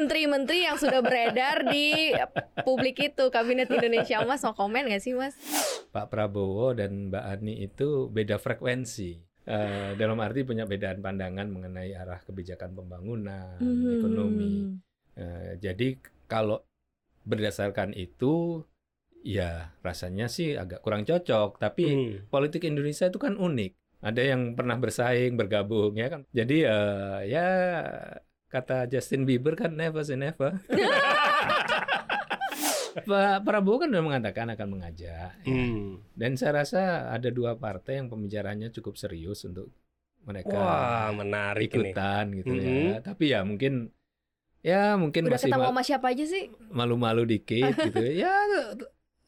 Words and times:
menteri-menteri 0.00 0.64
yang 0.64 0.80
sudah 0.80 1.04
beredar 1.04 1.68
di 1.68 2.16
publik 2.64 3.12
itu 3.12 3.28
kabinet 3.28 3.68
Indonesia 3.68 4.24
Emas 4.24 4.40
mau 4.40 4.56
komen 4.56 4.88
nggak 4.88 5.02
sih 5.04 5.12
mas? 5.12 5.36
Pak 5.92 6.08
Prabowo 6.08 6.72
dan 6.72 7.12
Mbak 7.12 7.24
Ani 7.28 7.68
itu 7.68 8.08
beda 8.08 8.40
frekuensi. 8.40 9.20
Uh, 9.50 9.98
dalam 9.98 10.20
arti 10.20 10.46
punya 10.46 10.62
bedaan 10.68 11.02
pandangan 11.02 11.48
mengenai 11.50 11.96
arah 11.96 12.22
kebijakan 12.22 12.76
pembangunan, 12.76 13.58
hmm. 13.58 13.98
ekonomi. 13.98 14.52
Uh, 15.18 15.58
jadi 15.58 15.98
kalau 16.30 16.62
berdasarkan 17.26 17.90
itu 17.96 18.62
ya 19.20 19.74
rasanya 19.84 20.30
sih 20.30 20.54
agak 20.54 20.80
kurang 20.86 21.02
cocok. 21.02 21.58
Tapi 21.58 21.84
hmm. 21.84 22.30
politik 22.30 22.64
Indonesia 22.68 23.10
itu 23.10 23.18
kan 23.18 23.34
unik. 23.36 23.72
Ada 24.00 24.22
yang 24.32 24.56
pernah 24.56 24.80
bersaing, 24.80 25.36
bergabung 25.36 25.98
ya 25.98 26.08
kan. 26.08 26.22
Jadi 26.30 26.64
uh, 26.64 27.20
ya 27.26 27.46
kata 28.50 28.90
Justin 28.90 29.22
Bieber 29.22 29.54
kan 29.54 29.72
never 29.72 30.02
say 30.02 30.18
never. 30.18 30.58
Pak 32.90 33.46
Prabowo 33.46 33.86
kan 33.86 33.88
sudah 33.94 34.02
mengatakan 34.02 34.50
akan 34.50 34.68
mengajak. 34.74 35.30
Ya. 35.46 35.46
Hmm. 35.46 36.02
Dan 36.18 36.34
saya 36.34 36.66
rasa 36.66 37.14
ada 37.14 37.30
dua 37.30 37.54
partai 37.54 38.02
yang 38.02 38.10
pembicaranya 38.10 38.74
cukup 38.74 38.98
serius 38.98 39.46
untuk 39.46 39.70
mereka 40.26 40.52
Wah, 40.52 41.08
menarik 41.14 41.70
ikutan 41.70 42.34
ini. 42.34 42.38
gitu 42.42 42.52
mm 42.52 42.60
-hmm. 42.60 42.82
ya. 42.90 42.98
Tapi 43.00 43.24
ya 43.30 43.40
mungkin 43.46 43.94
ya 44.60 44.98
mungkin 44.98 45.30
Udah 45.30 45.38
masih 45.38 45.48
ketemu 45.48 45.70
sama 45.70 45.82
siapa 45.86 46.06
aja 46.12 46.24
sih? 46.26 46.50
Malu-malu 46.74 47.22
dikit 47.24 47.72
gitu. 47.86 48.02
ya 48.02 48.34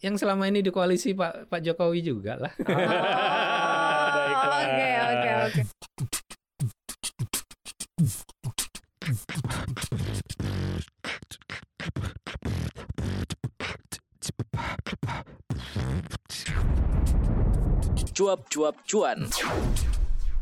yang 0.03 0.19
selama 0.19 0.51
ini 0.51 0.67
di 0.67 0.75
koalisi 0.75 1.15
Pak 1.15 1.47
Pak 1.47 1.63
Jokowi 1.63 2.03
juga 2.03 2.35
lah. 2.35 2.53
Oh, 2.67 2.75
oke 4.67 4.89
oke 4.99 5.31
oke. 5.47 5.63
Cuap-cuap 18.23 18.79
cuan. 18.87 19.27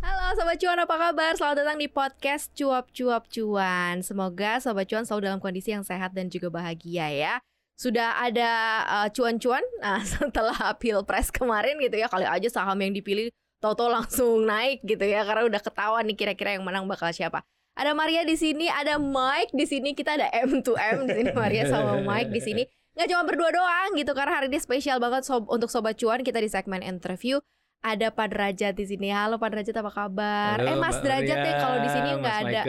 Halo 0.04 0.24
Sobat 0.36 0.60
Cuan 0.60 0.84
apa 0.84 1.00
kabar? 1.00 1.32
Selamat 1.32 1.64
datang 1.64 1.80
di 1.80 1.88
podcast 1.88 2.52
Cuap-cuap 2.52 3.24
cuan 3.32 4.04
Semoga 4.04 4.60
Sobat 4.60 4.84
Cuan 4.84 5.08
selalu 5.08 5.32
dalam 5.32 5.40
kondisi 5.40 5.72
yang 5.72 5.80
sehat 5.80 6.12
dan 6.12 6.28
juga 6.28 6.52
bahagia 6.52 7.08
ya 7.08 7.34
Sudah 7.80 8.20
ada 8.20 8.84
uh, 8.84 9.08
cuan-cuan 9.08 9.64
uh, 9.80 9.96
setelah 10.12 10.76
pilpres 10.76 11.32
kemarin 11.32 11.80
gitu 11.80 11.96
ya 11.96 12.12
Kali 12.12 12.28
aja 12.28 12.52
saham 12.52 12.76
yang 12.84 12.92
dipilih 12.92 13.32
Toto 13.64 13.88
langsung 13.88 14.44
naik 14.44 14.84
gitu 14.84 15.08
ya 15.08 15.24
Karena 15.24 15.48
udah 15.48 15.64
ketahuan 15.64 16.04
nih 16.04 16.20
kira-kira 16.20 16.60
yang 16.60 16.68
menang 16.68 16.84
bakal 16.84 17.08
siapa 17.16 17.48
ada 17.80 17.96
Maria 17.96 18.28
di 18.28 18.36
sini, 18.36 18.68
ada 18.68 19.00
Mike 19.00 19.56
di 19.56 19.64
sini, 19.64 19.96
kita 19.96 20.20
ada 20.20 20.28
M 20.36 20.60
to 20.60 20.76
M 20.76 21.08
di 21.08 21.16
sini 21.16 21.30
Maria 21.32 21.64
sama 21.64 21.96
Mike 22.04 22.28
di 22.28 22.42
sini. 22.44 22.62
Nggak 22.92 23.08
cuma 23.08 23.22
berdua 23.24 23.48
doang 23.54 23.96
gitu 23.96 24.12
karena 24.12 24.36
hari 24.36 24.52
ini 24.52 24.60
spesial 24.60 25.00
banget 25.00 25.24
sob 25.24 25.48
untuk 25.48 25.72
sobat 25.72 25.96
cuan 25.96 26.20
kita 26.20 26.44
di 26.44 26.50
segmen 26.50 26.84
interview 26.84 27.40
ada 27.80 28.12
Pak 28.12 28.26
Derajat 28.36 28.74
di 28.76 28.84
sini. 28.84 29.08
Halo 29.08 29.40
Pak 29.40 29.48
Derajat 29.56 29.76
apa 29.80 29.92
kabar? 29.92 30.56
Halo, 30.60 30.68
eh 30.68 30.76
Mas 30.76 31.00
Mbak 31.00 31.04
Derajat 31.04 31.38
ya 31.40 31.52
kalau 31.56 31.78
di 31.80 31.88
sini 31.88 32.10
nggak 32.20 32.36
ada. 32.44 32.62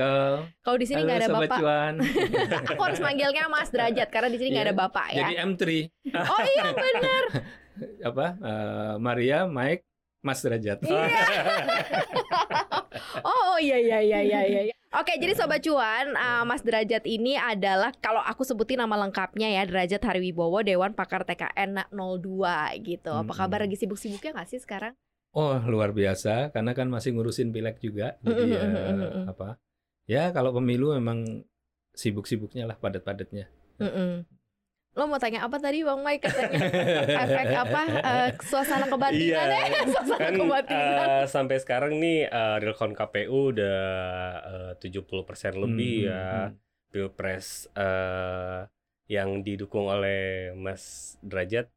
Kalau 0.64 0.78
di 0.80 0.86
sini 0.88 1.00
nggak 1.04 1.18
ada 1.20 1.28
Sobat 1.28 1.52
Bapak. 1.52 1.92
Aku 2.72 2.82
harus 2.82 3.00
manggilnya 3.04 3.44
Mas 3.52 3.70
Derajat 3.70 4.08
karena 4.08 4.30
di 4.32 4.38
sini 4.40 4.48
nggak 4.56 4.66
ada 4.72 4.76
Bapak 4.76 5.08
ya. 5.12 5.20
Jadi 5.28 5.34
M3. 5.44 5.64
Oh 6.16 6.42
iya 6.48 6.64
benar. 6.72 7.24
apa? 8.10 8.28
Uh, 8.40 8.94
Maria, 9.04 9.40
Mike, 9.52 9.84
Mas 10.24 10.40
Derajat. 10.40 10.80
Iya. 10.80 11.04
oh 13.28 13.56
iya 13.60 13.78
iya 13.78 14.00
iya 14.00 14.20
iya 14.24 14.42
iya. 14.72 14.76
Oke, 14.92 15.16
jadi 15.16 15.32
sobat 15.32 15.64
cuan, 15.64 16.20
uh, 16.20 16.44
Mas 16.44 16.68
Derajat 16.68 17.08
ini 17.08 17.40
adalah 17.40 17.96
kalau 18.04 18.20
aku 18.20 18.44
sebutin 18.44 18.76
nama 18.76 19.00
lengkapnya 19.00 19.48
ya, 19.48 19.64
Derajat 19.64 20.04
Hariwibowo 20.04 20.68
Dewan 20.68 20.92
Pakar 20.92 21.24
TKN 21.24 21.88
02 21.96 22.76
gitu. 22.84 23.12
Apa 23.16 23.32
kabar 23.32 23.64
lagi 23.64 23.80
sibuk-sibuknya 23.80 24.36
nggak 24.36 24.52
sih 24.52 24.60
sekarang? 24.60 24.92
Oh, 25.32 25.56
luar 25.64 25.96
biasa 25.96 26.52
karena 26.52 26.76
kan 26.76 26.92
masih 26.92 27.16
ngurusin 27.16 27.56
pilek 27.56 27.80
juga. 27.80 28.20
Jadi 28.20 28.52
ya 28.52 28.68
apa? 29.32 29.56
Ya, 30.12 30.28
kalau 30.36 30.52
pemilu 30.52 30.92
memang 31.00 31.48
sibuk-sibuknya 31.96 32.68
lah 32.68 32.76
padat-padatnya. 32.76 33.48
Lo 34.92 35.08
mau 35.08 35.16
tanya 35.24 35.48
apa 35.48 35.56
tadi 35.56 35.88
Bang 35.88 36.04
Mike? 36.04 36.28
Katanya 36.28 36.68
efek 37.24 37.48
apa 37.56 37.82
uh, 38.04 38.30
suasana 38.44 38.92
kebatinan 38.92 39.48
iya, 39.48 39.64
ya? 39.64 39.82
Suasana 39.96 40.20
kan, 40.20 40.34
kebatinan. 40.36 41.08
uh, 41.08 41.26
sampai 41.32 41.58
sekarang 41.64 41.96
nih 41.96 42.28
uh, 42.28 42.60
realcon 42.60 42.92
KPU 42.92 43.56
udah 43.56 43.80
uh, 44.76 44.84
70% 44.84 45.64
lebih 45.64 45.96
hmm, 46.06 46.12
ya. 46.12 46.26
hmm. 46.52 46.56
pilpres 46.92 47.72
uh, 47.72 48.68
yang 49.08 49.40
didukung 49.48 49.88
oleh 49.88 50.52
Mas 50.60 51.16
Derajat 51.24 51.72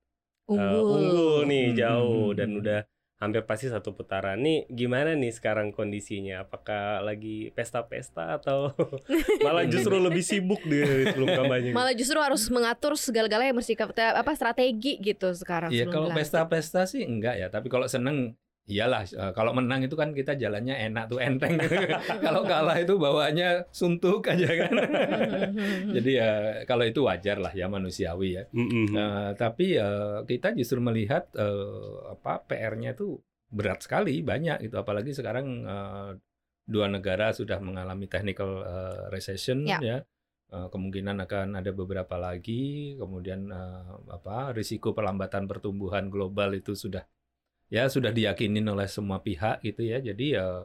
unggul, 0.50 0.75
uh, 0.75 0.94
unggul 0.98 1.38
nih 1.46 1.66
hmm, 1.70 1.78
jauh 1.78 2.28
dan 2.34 2.50
udah 2.58 2.81
hampir 3.22 3.42
pasti 3.47 3.70
satu 3.70 3.94
putaran. 3.94 4.41
Nih 4.42 4.66
gimana 4.69 5.14
nih 5.14 5.32
sekarang 5.32 5.70
kondisinya? 5.70 6.44
Apakah 6.44 7.00
lagi 7.00 7.54
pesta-pesta 7.54 8.38
atau 8.38 8.75
malah 9.47 9.64
justru 9.70 9.97
lebih 9.97 10.25
sibuk 10.25 10.60
di 10.66 10.82
sebelum 11.10 11.28
kampanye? 11.32 11.70
Malah 11.70 11.94
justru 11.94 12.19
harus 12.19 12.47
mengatur 12.50 12.98
segala-galanya 12.98 13.54
mesti 13.54 13.75
apa 13.78 14.32
strategi 14.34 14.98
gitu 15.00 15.30
sekarang. 15.32 15.70
Iya 15.70 15.86
kalau 15.88 16.10
pesta-pesta 16.10 16.84
sih 16.84 17.06
enggak 17.06 17.38
ya, 17.38 17.48
tapi 17.48 17.70
kalau 17.70 17.86
seneng 17.86 18.34
Iyalah, 18.64 19.04
kalau 19.36 19.52
menang 19.52 19.84
itu 19.84 19.92
kan 19.92 20.16
kita 20.16 20.41
jalannya 20.41 20.88
enak 20.88 21.12
tuh 21.12 21.20
enteng. 21.20 21.60
kalau 22.25 22.48
kalah 22.48 22.80
itu 22.80 22.97
bawaannya 22.97 23.69
suntuk 23.69 24.25
aja 24.25 24.48
kan. 24.48 24.72
Jadi 26.00 26.10
ya 26.16 26.30
kalau 26.64 26.88
itu 26.88 27.04
wajar 27.04 27.44
lah 27.44 27.52
ya 27.52 27.69
manusiawi 27.69 28.41
ya. 28.41 28.42
uh, 28.97 29.36
tapi 29.36 29.76
uh, 29.76 30.25
kita 30.25 30.56
justru 30.56 30.80
melihat 30.80 31.28
uh, 31.36 32.16
apa 32.16 32.41
PR-nya 32.48 32.97
itu 32.97 33.20
berat 33.52 33.84
sekali, 33.84 34.25
banyak 34.25 34.64
itu 34.64 34.76
apalagi 34.81 35.12
sekarang 35.12 35.69
uh, 35.69 36.16
dua 36.64 36.88
negara 36.88 37.36
sudah 37.36 37.60
mengalami 37.60 38.08
technical 38.08 38.64
uh, 38.64 39.12
recession 39.12 39.69
ya. 39.69 39.76
ya. 39.84 39.98
Uh, 40.48 40.72
kemungkinan 40.72 41.20
akan 41.20 41.60
ada 41.60 41.69
beberapa 41.76 42.16
lagi, 42.16 42.96
kemudian 42.96 43.52
uh, 43.52 44.08
apa 44.08 44.56
risiko 44.56 44.96
perlambatan 44.96 45.44
pertumbuhan 45.44 46.08
global 46.08 46.56
itu 46.56 46.72
sudah 46.72 47.04
ya 47.74 47.90
sudah 47.90 48.14
diyakinin 48.14 48.62
oleh 48.70 48.86
semua 48.86 49.18
pihak 49.18 49.66
gitu 49.66 49.82
ya. 49.82 49.98
Jadi 49.98 50.38
ya 50.38 50.62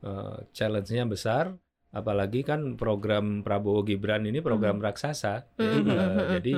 uh, 0.00 0.36
challenge-nya 0.56 1.04
besar 1.04 1.52
apalagi 1.92 2.44
kan 2.44 2.80
program 2.80 3.44
Prabowo 3.44 3.84
Gibran 3.84 4.24
ini 4.24 4.40
program 4.40 4.80
hmm. 4.80 4.84
raksasa 4.84 5.48
ya. 5.56 5.70
uh, 5.80 6.24
jadi 6.40 6.52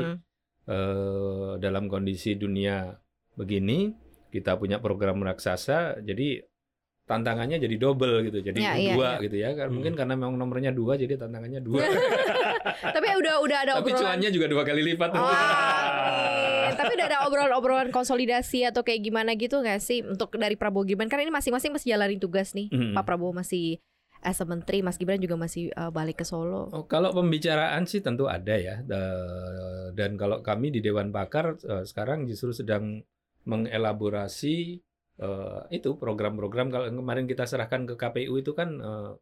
uh, 0.67 1.53
dalam 1.63 1.87
kondisi 1.87 2.35
dunia 2.35 2.95
begini 3.39 3.95
kita 4.35 4.59
punya 4.59 4.83
program 4.83 5.23
raksasa 5.23 6.03
jadi 6.03 6.43
tantangannya 7.09 7.57
jadi 7.57 7.77
double 7.81 8.21
gitu 8.29 8.45
jadi 8.45 8.61
ya, 8.61 8.73
dua 8.93 9.09
iya, 9.17 9.25
gitu 9.25 9.37
ya. 9.41 9.49
Kan 9.57 9.69
mungkin 9.73 9.97
karena 9.97 10.15
memang 10.15 10.37
nomornya 10.37 10.71
dua 10.77 11.01
jadi 11.01 11.17
tantangannya 11.17 11.65
dua. 11.65 11.81
Tapi 12.95 13.07
udah 13.17 13.35
udah 13.41 13.59
ada 13.65 13.73
tapi 13.81 13.91
obrolan... 13.91 14.03
cuannya 14.05 14.29
juga 14.29 14.47
dua 14.47 14.63
kali 14.63 14.83
lipat. 14.93 15.11
Oh, 15.17 15.25
tapi 16.79 16.95
udah 16.95 17.07
ada 17.11 17.19
obrolan-obrolan 17.27 17.91
konsolidasi 17.91 18.63
atau 18.71 18.87
kayak 18.87 19.03
gimana 19.03 19.35
gitu 19.35 19.59
nggak 19.59 19.83
sih 19.83 20.07
untuk 20.07 20.31
dari 20.39 20.55
Prabowo 20.55 20.87
Gibran 20.87 21.11
karena 21.11 21.27
ini 21.27 21.35
masing-masing 21.35 21.75
masih 21.75 21.99
jalanin 21.99 22.23
tugas 22.23 22.55
nih 22.55 22.71
mm 22.71 22.79
-hmm. 22.79 22.93
Pak 22.95 23.05
Prabowo 23.05 23.35
masih 23.35 23.83
as 24.23 24.43
a 24.43 24.47
menteri 24.47 24.83
Mas 24.83 24.99
Gibran 24.99 25.23
juga 25.23 25.39
masih 25.39 25.71
uh, 25.79 25.95
balik 25.95 26.23
ke 26.23 26.25
Solo. 26.27 26.71
Oh, 26.75 26.85
kalau 26.91 27.15
pembicaraan 27.15 27.87
sih 27.87 28.03
tentu 28.03 28.27
ada 28.27 28.55
ya. 28.59 28.83
Dan 29.95 30.19
kalau 30.19 30.43
kami 30.43 30.75
di 30.75 30.83
Dewan 30.83 31.15
Pakar 31.15 31.55
uh, 31.63 31.85
sekarang 31.87 32.27
justru 32.27 32.51
sedang 32.51 32.99
mengelaborasi 33.47 34.83
uh, 35.23 35.65
itu 35.71 35.95
program-program 35.97 36.69
kalau 36.69 36.87
kemarin 36.91 37.27
kita 37.31 37.47
serahkan 37.47 37.87
ke 37.89 37.95
KPU 37.95 38.35
itu 38.43 38.53
kan 38.53 38.69
uh, 38.83 39.13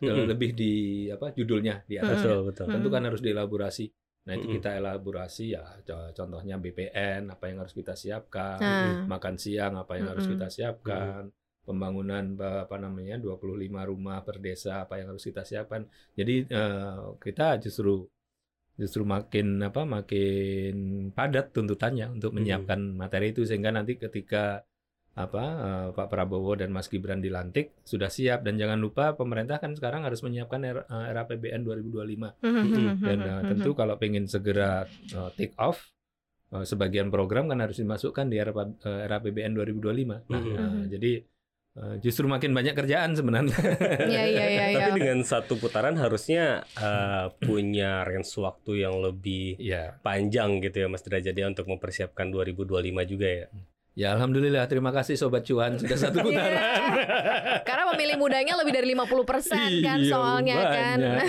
mm-hmm. 0.00 0.26
lebih 0.26 0.50
di 0.56 0.74
apa 1.12 1.36
judulnya 1.36 1.84
di 1.84 2.00
atas. 2.00 2.24
Betul, 2.24 2.38
betul. 2.48 2.66
Tentu 2.72 2.88
kan 2.88 3.02
harus 3.04 3.20
dielaborasi. 3.20 3.86
Nah 4.28 4.36
itu 4.36 4.60
kita 4.60 4.76
elaborasi 4.76 5.56
ya 5.56 5.64
contohnya 6.12 6.60
BPN 6.60 7.32
apa 7.32 7.48
yang 7.48 7.64
harus 7.64 7.72
kita 7.72 7.96
siapkan, 7.96 8.60
nah. 8.60 9.08
makan 9.08 9.36
siang 9.40 9.80
apa 9.80 9.96
yang 9.96 10.12
harus 10.12 10.28
kita 10.28 10.52
siapkan, 10.52 11.32
pembangunan 11.64 12.36
apa 12.36 12.76
namanya 12.76 13.16
25 13.16 13.90
rumah 13.90 14.20
per 14.20 14.36
desa 14.38 14.84
apa 14.84 15.00
yang 15.00 15.16
harus 15.16 15.24
kita 15.24 15.42
siapkan. 15.42 15.88
Jadi 16.12 16.46
uh, 16.52 17.16
kita 17.16 17.58
justru 17.64 18.04
justru 18.80 19.04
makin 19.04 19.60
apa 19.60 19.84
makin 19.84 20.76
padat 21.12 21.52
tuntutannya 21.52 22.16
untuk 22.16 22.32
menyiapkan 22.32 22.80
materi 22.96 23.36
itu 23.36 23.44
sehingga 23.44 23.68
nanti 23.68 24.00
ketika 24.00 24.64
apa 25.26 25.44
uh, 25.44 25.88
Pak 25.92 26.08
Prabowo 26.08 26.56
dan 26.56 26.70
Mas 26.72 26.88
Gibran 26.88 27.20
dilantik 27.20 27.76
sudah 27.82 28.08
siap. 28.08 28.46
Dan 28.46 28.56
jangan 28.56 28.80
lupa 28.80 29.18
pemerintah 29.18 29.60
kan 29.60 29.76
sekarang 29.76 30.06
harus 30.06 30.22
menyiapkan 30.24 30.60
era, 30.62 30.82
uh, 30.86 31.08
RAPBN 31.10 31.66
2025 31.66 32.40
dan 33.04 33.18
uh, 33.20 33.42
tentu 33.48 33.76
kalau 33.76 33.98
pengen 34.00 34.24
segera 34.30 34.88
uh, 35.14 35.30
take 35.36 35.54
off 35.58 35.90
uh, 36.54 36.64
sebagian 36.66 37.08
program 37.08 37.46
kan 37.50 37.58
harus 37.62 37.78
dimasukkan 37.78 38.26
di 38.30 38.36
era, 38.38 38.52
uh, 38.54 38.70
RAPBN 38.84 39.54
2025 39.56 40.30
nah 40.30 40.40
uh, 40.40 40.84
jadi 40.90 41.22
eh, 41.70 41.96
justru 42.02 42.26
makin 42.26 42.50
banyak 42.50 42.74
kerjaan 42.74 43.14
sebenarnya. 43.14 43.54
Iya 44.10 44.24
iya 44.26 44.46
iya. 44.50 44.64
Tapi 44.90 44.98
dengan 44.98 45.22
satu 45.22 45.54
putaran 45.54 45.94
harusnya 45.94 46.66
eh, 46.66 47.30
punya 47.38 48.02
range 48.02 48.34
waktu 48.42 48.82
yang 48.82 48.98
lebih 48.98 49.54
ya, 49.62 49.94
panjang 50.02 50.58
gitu 50.58 50.82
ya 50.82 50.88
Mas 50.90 51.06
Derajat 51.06 51.30
ya 51.30 51.46
untuk 51.46 51.70
mempersiapkan 51.70 52.26
2025 52.34 52.90
juga 53.06 53.28
ya. 53.30 53.46
Ya 54.00 54.16
alhamdulillah 54.16 54.64
terima 54.64 54.88
kasih 54.96 55.20
sobat 55.20 55.44
cuan 55.44 55.76
sudah 55.76 55.98
satu 56.00 56.24
putaran. 56.24 56.56
Karena 57.68 57.84
pemilih 57.92 58.16
mudanya 58.16 58.56
lebih 58.56 58.72
dari 58.72 58.96
50% 58.96 59.84
kan 59.84 59.98
Iya, 60.00 60.08
soalnya 60.08 60.56
kan. 60.64 60.96
banyak. 60.96 61.20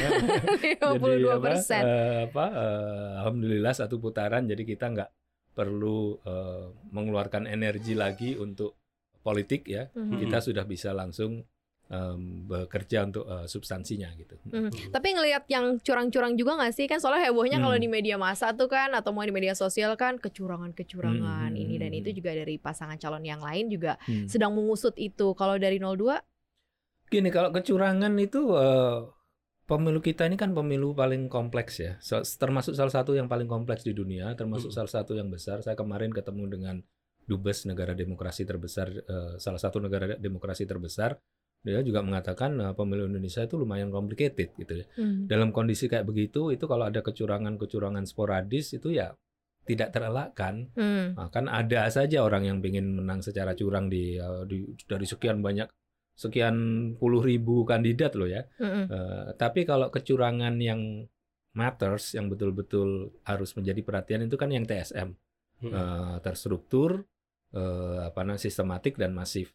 52%. 0.79 0.79
Jadi 1.12 1.27
apa, 1.27 1.51
eh, 1.83 2.19
apa 2.31 2.45
eh, 2.47 3.09
alhamdulillah 3.19 3.73
satu 3.75 4.00
putaran 4.00 4.47
jadi 4.47 4.63
kita 4.63 4.85
nggak 4.88 5.09
perlu 5.51 6.15
eh, 6.23 6.65
mengeluarkan 6.95 7.51
energi 7.51 7.91
lagi 7.91 8.39
untuk 8.39 8.79
politik 9.19 9.68
ya. 9.68 9.91
Mhm. 9.91 10.23
Kita 10.23 10.39
sudah 10.39 10.63
bisa 10.63 10.95
langsung 10.95 11.44
em, 11.92 12.48
bekerja 12.48 13.04
untuk 13.04 13.28
eh, 13.28 13.46
substansinya 13.46 14.08
gitu. 14.16 14.40
Mhm. 14.48 14.96
Tapi 14.96 15.08
ngelihat 15.12 15.44
yang 15.52 15.76
curang-curang 15.78 16.40
juga 16.40 16.56
nggak 16.56 16.72
sih 16.72 16.88
kan 16.88 17.04
soalnya 17.04 17.28
hebohnya 17.28 17.60
kalau 17.60 17.76
Hmm. 17.76 17.84
di 17.84 17.90
media 17.92 18.16
massa 18.16 18.56
tuh 18.56 18.66
kan 18.66 18.96
atau 18.96 19.12
mau 19.12 19.22
di 19.22 19.36
media 19.36 19.52
sosial 19.52 20.00
kan 20.00 20.16
kecurangan-kecurangan 20.18 21.52
Hmm. 21.52 21.62
ini 21.62 21.76
dan 21.76 21.92
itu 21.92 22.16
juga 22.16 22.32
dari 22.32 22.56
pasangan 22.56 22.96
calon 22.96 23.22
yang 23.22 23.44
lain 23.44 23.68
juga 23.68 24.00
Hmm. 24.08 24.26
sedang 24.26 24.56
mengusut 24.56 24.96
itu. 24.96 25.36
Kalau 25.36 25.60
dari 25.60 25.78
02 25.78 26.24
Gini 27.12 27.28
kalau 27.28 27.52
kecurangan 27.52 28.16
itu 28.18 28.56
eh, 28.56 29.00
pemilu 29.68 30.00
kita 30.00 30.28
ini 30.28 30.36
kan 30.36 30.52
pemilu 30.52 30.92
paling 30.92 31.28
kompleks 31.28 31.80
ya, 31.80 32.00
termasuk 32.40 32.72
salah 32.72 32.92
satu 32.92 33.16
yang 33.16 33.28
paling 33.28 33.48
kompleks 33.48 33.84
di 33.84 33.92
dunia, 33.92 34.32
termasuk 34.36 34.72
Mm. 34.72 34.76
salah 34.76 34.92
satu 34.92 35.16
yang 35.16 35.28
besar. 35.28 35.60
Saya 35.60 35.76
kemarin 35.76 36.12
ketemu 36.12 36.44
dengan 36.48 36.76
dubes 37.24 37.64
negara 37.64 37.96
demokrasi 37.96 38.44
terbesar, 38.44 38.92
eh, 38.92 39.34
salah 39.40 39.60
satu 39.60 39.80
negara 39.80 40.16
demokrasi 40.16 40.64
terbesar. 40.64 41.16
Dia 41.62 41.81
juga 41.86 42.02
mengatakan 42.02 42.58
eh, 42.58 42.74
pemilu 42.74 43.06
Indonesia 43.10 43.46
itu 43.46 43.56
lumayan 43.58 43.94
complicated 43.94 44.54
gitu 44.58 44.74
ya. 44.81 44.86
Hmm. 44.98 45.30
Dalam 45.30 45.54
kondisi 45.54 45.86
kayak 45.86 46.06
begitu, 46.10 46.50
itu 46.54 46.66
kalau 46.66 46.90
ada 46.90 47.02
kecurangan-kecurangan 47.06 48.06
sporadis 48.10 48.74
itu 48.74 48.94
ya 48.94 49.13
tidak 49.66 49.94
terelakkan. 49.94 50.74
Hmm. 50.74 51.13
Nah, 51.13 51.30
kan 51.30 51.46
ada 51.46 51.86
saja 51.94 52.25
orang 52.25 52.50
yang 52.50 52.58
ingin 52.66 52.98
menang 52.98 53.22
secara 53.22 53.54
curang 53.54 53.88
di, 53.88 54.18
eh, 54.18 54.44
di 54.50 54.66
dari 54.90 55.06
sekian 55.06 55.40
banyak 55.40 55.69
sekian 56.18 56.56
puluh 57.02 57.24
ribu 57.24 57.66
kandidat 57.66 58.14
loh 58.14 58.30
ya. 58.30 58.46
Mm-mm. 58.62 58.86
Eh, 58.92 59.30
tapi 59.40 59.66
kalau 59.66 59.90
kecurangan 59.90 60.54
yang 60.62 61.07
matters 61.57 62.16
yang 62.16 62.31
betul-betul 62.31 63.12
harus 63.28 63.54
menjadi 63.57 63.81
perhatian 63.84 64.24
itu 64.28 64.38
kan 64.40 64.54
yang 64.54 64.64
TSM 64.64 65.18
Hmm. 65.62 65.74
Eh, 65.78 66.16
terstruktur, 66.25 67.06
eh, 67.54 67.98
apa 68.02 68.25
namanya 68.25 68.42
sistematik 68.42 68.98
dan 68.98 69.14
masif. 69.14 69.54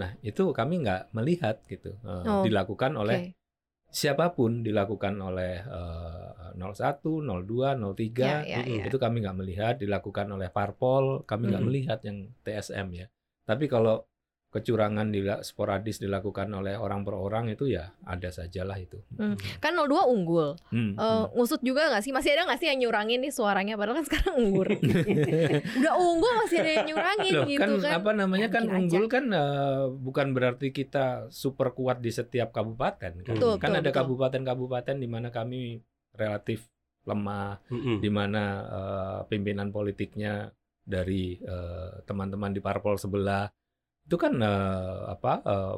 Nah 0.00 0.10
itu 0.24 0.52
kami 0.56 0.80
nggak 0.84 1.12
melihat 1.16 1.60
gitu 1.68 1.92
Eh, 2.00 2.24
Oh, 2.28 2.42
dilakukan 2.44 2.92
oleh 2.96 3.18
Oke. 3.28 3.36
siapa 3.92 4.32
pun 4.32 4.64
dilakukan 4.64 5.14
oleh 5.20 5.60
eh, 5.60 6.50
01, 6.56 7.20
02, 7.20 7.76
03 7.76 8.24
Ya, 8.24 8.36
ya, 8.44 8.60
ya. 8.64 8.84
itu 8.88 8.96
kami 8.96 9.20
nggak 9.24 9.38
melihat 9.40 9.74
dilakukan 9.80 10.28
oleh 10.32 10.48
parpol 10.48 11.24
kami 11.28 11.52
nggak 11.52 11.62
Mhm. 11.64 11.68
melihat 11.68 11.98
yang 12.04 12.18
TSM 12.44 12.88
ya 12.92 13.06
tapi 13.44 13.66
kalau 13.68 14.04
kecurangan 14.52 15.08
dila- 15.08 15.40
sporadis 15.40 15.96
dilakukan 15.96 16.44
oleh 16.46 16.76
orang 16.76 17.00
per 17.00 17.16
orang 17.16 17.48
itu 17.48 17.64
ya 17.66 17.88
ada 18.04 18.28
sajalah 18.28 18.76
itu 18.76 19.00
Hmm. 19.12 19.32
Kan 19.58 19.72
02 19.74 19.88
unggul. 20.04 20.60
Hmm, 20.68 20.92
Eh, 20.92 21.00
hmm. 21.00 21.32
ngusut 21.32 21.60
juga 21.60 21.88
nggak 21.88 22.00
sih? 22.00 22.12
Masih 22.12 22.32
ada 22.32 22.44
nggak 22.44 22.60
sih 22.60 22.68
yang 22.68 22.80
nyurangin 22.80 23.18
nih 23.18 23.30
suaranya? 23.30 23.74
Padahal 23.74 23.98
kan 23.98 24.06
sekarang 24.06 24.32
unggur. 24.36 24.68
Udah 25.78 25.94
unggul 25.96 26.32
masih 26.38 26.56
ada 26.58 26.70
yang 26.74 26.86
nyurangin 26.86 27.32
Loh, 27.34 27.46
gitu 27.46 27.60
kan, 27.60 27.70
kan. 27.80 27.92
apa 27.96 28.10
namanya 28.14 28.40
Ya, 28.42 28.50
kan 28.50 28.62
mungkin 28.62 28.76
unggul 28.78 29.04
kan 29.06 29.24
eh, 29.26 29.82
bukan 29.90 30.26
berarti 30.32 30.68
kita 30.70 31.04
super 31.28 31.72
kuat 31.72 31.98
di 31.98 32.10
setiap 32.10 32.52
kabupaten 32.52 33.12
kan, 33.18 33.34
Betul, 33.34 33.56
kan 33.56 33.72
betul, 33.72 33.80
ada 33.80 33.90
kabupaten-kabupaten 33.90 34.94
di 34.94 35.06
mana 35.06 35.28
kami 35.28 35.80
relatif 36.12 36.68
lemah 37.02 37.56
Mm-mm. 37.66 37.98
di 37.98 38.10
mana 38.10 38.42
eh, 38.62 39.20
pimpinan 39.26 39.68
politiknya 39.68 40.52
dari 40.78 41.34
eh, 41.34 41.90
teman-teman 42.02 42.50
di 42.50 42.58
parpol 42.58 42.94
sebelah 42.94 43.48
itu 44.06 44.16
kan 44.18 44.32
eh, 44.40 44.98
apa 45.14 45.32
eh, 45.46 45.76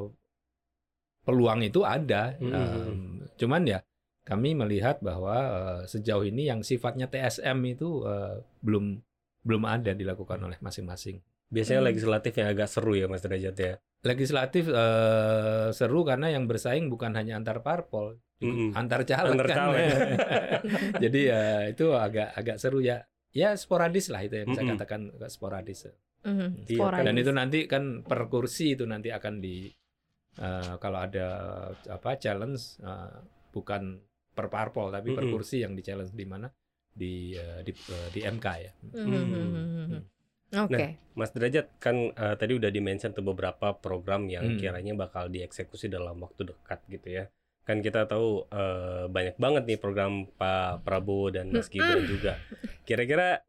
peluang 1.25 1.65
itu 1.65 1.81
ada 1.81 2.37
Hmm. 2.37 2.53
Em, 2.53 2.97
cuman 3.39 3.61
ya 3.65 3.79
kami 4.25 4.57
melihat 4.57 5.01
bahwa 5.01 5.35
eh, 5.35 5.81
sejauh 5.89 6.25
ini 6.25 6.49
yang 6.49 6.61
sifatnya 6.61 7.09
TSM 7.09 7.57
itu 7.65 8.05
eh, 8.05 8.41
belum 8.61 9.01
belum 9.45 9.63
ada 9.65 9.93
dilakukan 9.93 10.41
oleh 10.41 10.57
masing-masing 10.61 11.21
Biasanya 11.45 11.85
Hmm. 11.85 11.89
legislatif 11.93 12.33
yang 12.41 12.49
agak 12.49 12.69
seru 12.69 12.97
ya 12.97 13.05
Mas 13.05 13.21
Derajat 13.21 13.55
ya. 13.57 13.73
legislatif 14.05 14.69
eh, 14.69 15.67
seru 15.73 16.05
karena 16.05 16.29
yang 16.29 16.45
bersaing 16.45 16.89
bukan 16.93 17.13
hanya 17.17 17.37
antar 17.41 17.61
parpol 17.65 18.17
Mm-mm. 18.37 18.75
antar 18.75 19.01
caleg 19.07 19.33
Antar 19.39 19.47
kan. 19.49 19.57
caleg. 19.57 19.87
Jadi 21.03 21.19
ya 21.31 21.41
itu 21.71 21.85
agak 21.95 22.35
agak 22.35 22.57
seru 22.61 22.83
ya. 22.83 23.01
Ya 23.31 23.55
sporadis 23.55 24.11
lah 24.11 24.21
itu 24.21 24.35
yang 24.43 24.51
saya 24.53 24.65
Mm-mm. 24.67 24.75
katakan 24.77 25.01
agak 25.15 25.31
sporadis. 25.31 25.87
Mhm, 26.25 26.65
Iya. 26.65 27.05
Dan 27.05 27.15
itu 27.15 27.31
nanti 27.31 27.59
kan 27.69 28.01
per 28.01 28.25
kursi 28.27 28.73
itu 28.73 28.83
nanti 28.83 29.13
akan 29.13 29.37
di 29.37 29.69
eh, 30.35 30.73
kalau 30.81 30.99
ada 30.99 31.27
apa 31.87 32.17
challenge 32.17 32.81
eh, 32.81 33.17
bukan 33.53 34.01
per 34.35 34.51
parpol 34.51 34.91
tapi 34.91 35.15
per 35.15 35.23
Mm-mm. 35.23 35.31
kursi 35.31 35.63
yang 35.63 35.77
di 35.77 35.83
challenge 35.85 36.11
di 36.11 36.25
mana 36.27 36.49
di 36.91 37.31
eh, 37.31 37.61
di, 37.61 37.71
eh, 37.71 38.09
di 38.11 38.19
MK 38.19 38.47
ya. 38.59 38.71
Mhm, 38.91 39.05
mhm, 39.05 39.47
mhm. 39.85 40.01
Oke. 40.55 40.85
Mas 41.13 41.31
Derajat 41.31 41.67
kan 41.79 42.11
eh, 42.11 42.35
tadi 42.35 42.51
udah 42.55 42.67
di-mention 42.67 43.11
tuh 43.13 43.23
beberapa 43.23 43.75
program 43.75 44.27
yang 44.27 44.55
Hmm. 44.55 44.59
kiranya 44.59 44.93
bakal 44.95 45.27
dieksekusi 45.29 45.87
dalam 45.87 46.19
waktu 46.19 46.51
dekat 46.51 46.79
gitu 46.89 47.07
ya. 47.11 47.25
Kan 47.63 47.79
kita 47.81 48.05
tahu 48.05 48.45
eh, 48.51 49.05
banyak 49.07 49.35
banget 49.37 49.63
nih 49.65 49.79
program 49.79 50.27
Pak 50.35 50.83
Prabowo 50.83 51.31
dan 51.31 51.49
Mas 51.49 51.67
Gibran 51.71 52.03
juga. 52.05 52.37
Kira-kira 52.83 53.39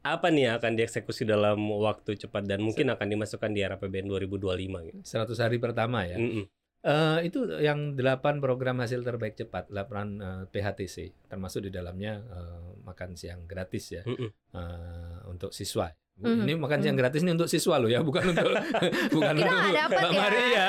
apa 0.00 0.32
nih 0.32 0.48
yang 0.48 0.54
akan 0.56 0.72
dieksekusi 0.80 1.28
dalam 1.28 1.60
waktu 1.60 2.16
cepat 2.16 2.48
dan 2.48 2.64
mungkin 2.64 2.88
akan 2.88 3.06
dimasukkan 3.06 3.52
di 3.52 3.60
RAPBN 3.60 4.08
2025 4.08 4.88
gitu. 4.88 5.00
100 5.04 5.44
hari 5.44 5.56
pertama 5.60 6.08
ya. 6.08 6.16
Mm-mm. 6.16 6.48
Eh, 6.80 7.28
itu 7.28 7.44
yang 7.60 7.92
delapan 7.92 8.40
program 8.40 8.80
hasil 8.80 9.04
terbaik 9.04 9.36
cepat, 9.36 9.68
delapan 9.68 10.16
eh, 10.16 10.42
PHTC, 10.48 11.28
termasuk 11.28 11.68
di 11.68 11.70
dalamnya 11.70 12.24
eh, 12.24 12.68
makan 12.88 13.20
siang 13.20 13.44
gratis 13.44 14.00
ya 14.00 14.02
Mm-mm. 14.08 14.32
eh, 14.56 15.18
untuk 15.28 15.52
siswa. 15.52 15.92
Mhm. 16.20 16.44
Ini 16.44 16.52
makan 16.60 16.78
siang 16.84 16.96
gratis 17.00 17.24
ini 17.24 17.32
untuk 17.32 17.48
siswa 17.48 17.80
loh 17.80 17.88
ya, 17.88 18.04
bukan 18.04 18.36
untuk 18.36 18.44
bukan 19.16 19.34
Kita 19.40 19.48
untuk 19.48 19.72
Mbak 19.88 20.10
ya. 20.12 20.20
Maria. 20.20 20.66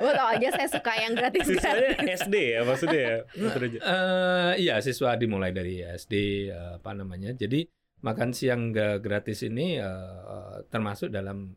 Oh, 0.00 0.10
tau 0.12 0.28
aja 0.32 0.48
saya 0.56 0.68
suka 0.72 0.92
yang 0.96 1.12
gratis 1.12 1.44
Sisanya 1.46 1.88
SD 2.00 2.34
ya 2.56 2.60
maksudnya 2.64 3.00
ya 3.00 3.16
Mas 3.36 3.52
Derajat. 3.52 3.80
Eh, 3.84 4.52
iya, 4.64 4.74
siswa 4.80 5.12
dimulai 5.20 5.52
dari 5.52 5.84
SD 5.84 6.14
eh, 6.48 6.70
apa 6.80 6.90
namanya. 6.96 7.36
Jadi 7.36 7.68
makan 8.02 8.32
siang 8.32 8.72
gratis 8.74 9.44
ini 9.44 9.76
eh, 9.76 10.56
termasuk 10.72 11.12
dalam 11.12 11.52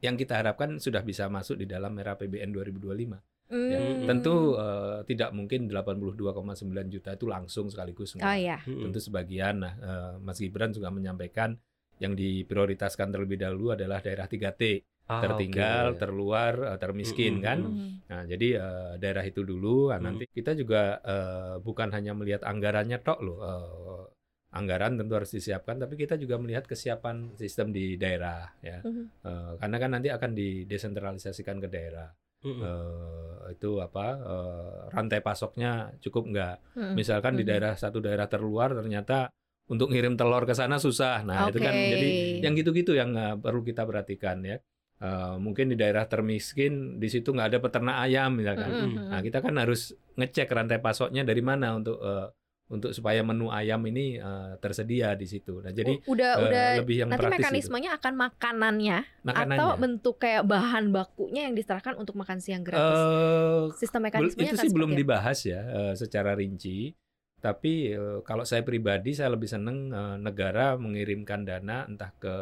yang 0.00 0.14
kita 0.16 0.38
harapkan 0.40 0.78
sudah 0.80 1.02
bisa 1.02 1.26
masuk 1.28 1.58
di 1.60 1.66
dalam 1.68 1.92
era 2.00 2.14
PBN 2.16 2.54
2025. 2.54 3.37
Ya, 3.48 3.80
Hmm. 3.80 4.04
Tentu 4.04 4.60
eh, 4.60 4.98
tidak 5.08 5.30
mungkin 5.32 5.72
82,9 5.72 6.88
juta 6.92 7.16
itu 7.16 7.24
langsung 7.24 7.72
sekaligus 7.72 8.12
Oh 8.16 8.20
semua. 8.20 8.36
iya. 8.36 8.60
Mm-mm. 8.68 8.84
Tentu 8.88 9.00
sebagian. 9.00 9.64
Nah, 9.64 9.72
eh, 9.80 10.12
Mas 10.20 10.36
Gibran 10.36 10.72
juga 10.72 10.92
menyampaikan 10.92 11.56
yang 11.98 12.12
diprioritaskan 12.12 13.08
terlebih 13.10 13.40
dahulu 13.40 13.72
adalah 13.74 13.98
daerah 14.04 14.28
3T, 14.28 14.84
Ah, 15.08 15.24
tertinggal, 15.24 15.96
oke. 15.96 16.00
terluar, 16.04 16.52
eh, 16.76 16.78
termiskin 16.78 17.40
Mm-mm. 17.40 17.46
kan. 17.48 17.58
Mhm. 17.64 17.88
Nah, 18.12 18.22
jadi 18.28 18.48
eh, 18.60 18.92
daerah 19.00 19.24
itu 19.24 19.40
dulu. 19.40 19.88
Nah, 19.88 19.96
Hmm. 19.96 20.04
nanti 20.12 20.24
kita 20.28 20.52
juga 20.52 21.00
eh, 21.00 21.56
bukan 21.64 21.88
hanya 21.96 22.12
melihat 22.12 22.44
anggarannya 22.44 23.00
tok 23.00 23.20
loh. 23.24 23.38
Eh, 23.40 24.04
anggaran 24.52 24.96
tentu 25.00 25.12
harus 25.16 25.32
disiapkan, 25.32 25.76
tapi 25.80 25.96
kita 25.96 26.16
juga 26.20 26.36
melihat 26.40 26.64
kesiapan 26.68 27.36
sistem 27.36 27.72
di 27.72 27.96
daerah 27.96 28.48
ya. 28.60 28.80
Mhm. 28.84 29.04
Eh, 29.24 29.52
karena 29.60 29.76
kan 29.80 29.90
nanti 29.96 30.08
akan 30.12 30.30
didesentralisasikan 30.36 31.56
ke 31.64 31.68
daerah. 31.72 32.08
Mm-mm. 32.38 32.62
Eh, 32.62 33.58
itu 33.58 33.70
apa? 33.82 34.06
eh, 34.14 34.80
rantai 34.94 35.20
pasoknya 35.24 35.90
cukup 35.98 36.30
nggak? 36.30 36.54
Mhm. 36.78 36.94
Misalkan 36.94 37.32
di 37.34 37.42
Mhm. 37.42 37.50
daerah 37.50 37.72
satu 37.74 37.98
daerah 37.98 38.26
terluar 38.30 38.70
ternyata 38.72 39.26
untuk 39.68 39.90
ngirim 39.92 40.14
telur 40.16 40.46
ke 40.46 40.54
sana 40.54 40.78
susah. 40.80 41.26
Nah, 41.26 41.50
itu 41.50 41.58
kan 41.60 41.74
jadi 41.74 42.08
yang 42.44 42.54
gitu-gitu 42.54 42.92
yang 42.94 43.10
eh, 43.18 43.34
perlu 43.36 43.60
kita 43.66 43.82
perhatikan 43.84 44.40
ya. 44.46 44.56
Eh, 44.98 45.34
mungkin 45.38 45.70
di 45.70 45.76
daerah 45.78 46.06
termiskin 46.06 46.98
di 46.98 47.06
situ 47.06 47.30
nggak 47.34 47.48
ada 47.54 47.58
peternak 47.62 47.96
ayam 48.06 48.34
misalkan. 48.38 48.70
Mhm. 48.70 49.10
Nah, 49.12 49.20
kita 49.22 49.38
kan 49.42 49.54
harus 49.58 49.94
ngecek 50.14 50.48
rantai 50.50 50.78
pasoknya 50.78 51.22
dari 51.26 51.42
mana 51.42 51.74
untuk 51.74 51.98
eh, 52.00 52.26
untuk 52.68 52.92
supaya 52.92 53.24
menu 53.24 53.48
ayam 53.48 53.80
ini 53.88 54.20
eh, 54.20 54.52
tersedia 54.60 55.16
di 55.16 55.24
situ. 55.24 55.64
Nah, 55.64 55.72
jadi 55.72 56.04
udah 56.04 56.32
eh, 56.36 56.44
udah 56.44 56.64
lebih 56.84 56.96
yang 57.00 57.08
nanti 57.08 57.24
praktis 57.24 57.32
itu. 57.32 57.42
mekanismenya 57.48 57.90
akan 57.96 58.12
makanannya 58.12 58.98
makanannya. 59.24 59.56
atau 59.56 59.68
bentuk 59.80 60.16
kayak 60.20 60.44
bahan 60.44 60.92
bakunya 60.92 61.48
yang 61.48 61.56
diserahkan 61.56 61.96
untuk 61.96 62.20
makan 62.20 62.44
siang 62.44 62.60
gratis. 62.60 63.00
Eh, 63.00 63.64
Sistem 63.80 64.04
mekanismenya 64.04 64.52
itu 64.52 64.60
sih 64.60 64.70
belum 64.70 64.92
dibahas 64.92 65.38
ya 65.48 65.60
eh, 65.64 65.94
secara 65.96 66.36
rinci. 66.36 66.92
Tapi 67.40 67.96
eh, 67.96 68.18
kalau 68.26 68.44
saya 68.44 68.60
pribadi 68.60 69.16
saya 69.16 69.32
lebih 69.32 69.48
seneng 69.48 69.88
eh, 69.88 70.16
negara 70.20 70.76
mengirimkan 70.76 71.48
dana 71.48 71.88
entah 71.88 72.12
ke 72.20 72.36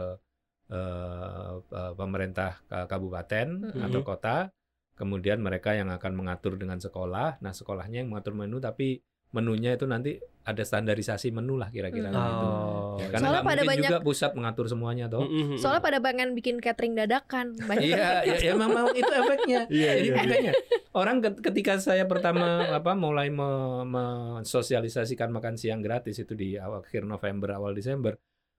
eh, 0.74 1.54
eh, 1.70 1.92
pemerintah 1.94 2.66
ka- 2.66 2.90
kabupaten 2.90 3.46
Mm-mm. 3.62 3.84
atau 3.86 4.02
kota, 4.02 4.50
kemudian 4.98 5.38
mereka 5.38 5.70
yang 5.70 5.86
akan 5.94 6.12
mengatur 6.18 6.58
dengan 6.58 6.82
sekolah. 6.82 7.38
Nah, 7.38 7.54
sekolahnya 7.54 8.02
yang 8.02 8.10
mengatur 8.10 8.34
menu, 8.34 8.58
tapi 8.58 8.98
menunya 9.28 9.72
itu 9.72 9.84
nanti 9.84 10.16
ada 10.42 10.62
standarisasi 10.62 11.28
menu 11.28 11.54
lah 11.54 11.68
kira-kira 11.68 12.06
Mm. 12.06 12.14
gitu. 12.14 12.46
Oh. 12.46 12.94
Ya, 12.96 13.10
Soalnya 13.10 13.10
karena 13.10 13.28
pada 13.36 13.42
mungkin 13.58 13.66
banyak- 13.68 13.90
juga 13.90 13.98
pusat 14.00 14.30
mengatur 14.32 14.66
semuanya 14.66 15.04
toh. 15.06 15.22
Mm-mm. 15.22 15.58
Soalnya 15.58 15.82
pada 15.82 15.98
pengen 15.98 16.28
bikin 16.32 16.56
catering 16.56 16.94
dadakan. 16.94 17.46
Banyak 17.68 17.82
Iya, 17.82 18.08
ya, 18.22 18.36
ya 18.40 18.52
memang 18.54 18.92
itu 18.92 19.10
efeknya. 19.10 19.60
Iya, 19.72 19.90
Jadi 19.92 20.00
iya, 20.00 20.14
iya. 20.14 20.14
makanya 20.16 20.52
orang 20.92 21.16
ket- 21.20 21.42
ketika 21.42 21.72
saya 21.76 22.04
pertama 22.04 22.46
apa 22.70 22.94
mulai 22.94 23.28
me- 23.28 23.84
mensosialisasikan 23.84 25.28
makan 25.28 25.54
siang 25.54 25.80
gratis 25.80 26.16
itu 26.16 26.32
di 26.32 26.54
awal 26.56 26.80
akhir 26.80 27.02
November 27.04 27.50
awal 27.52 27.72
Desember 27.72 28.14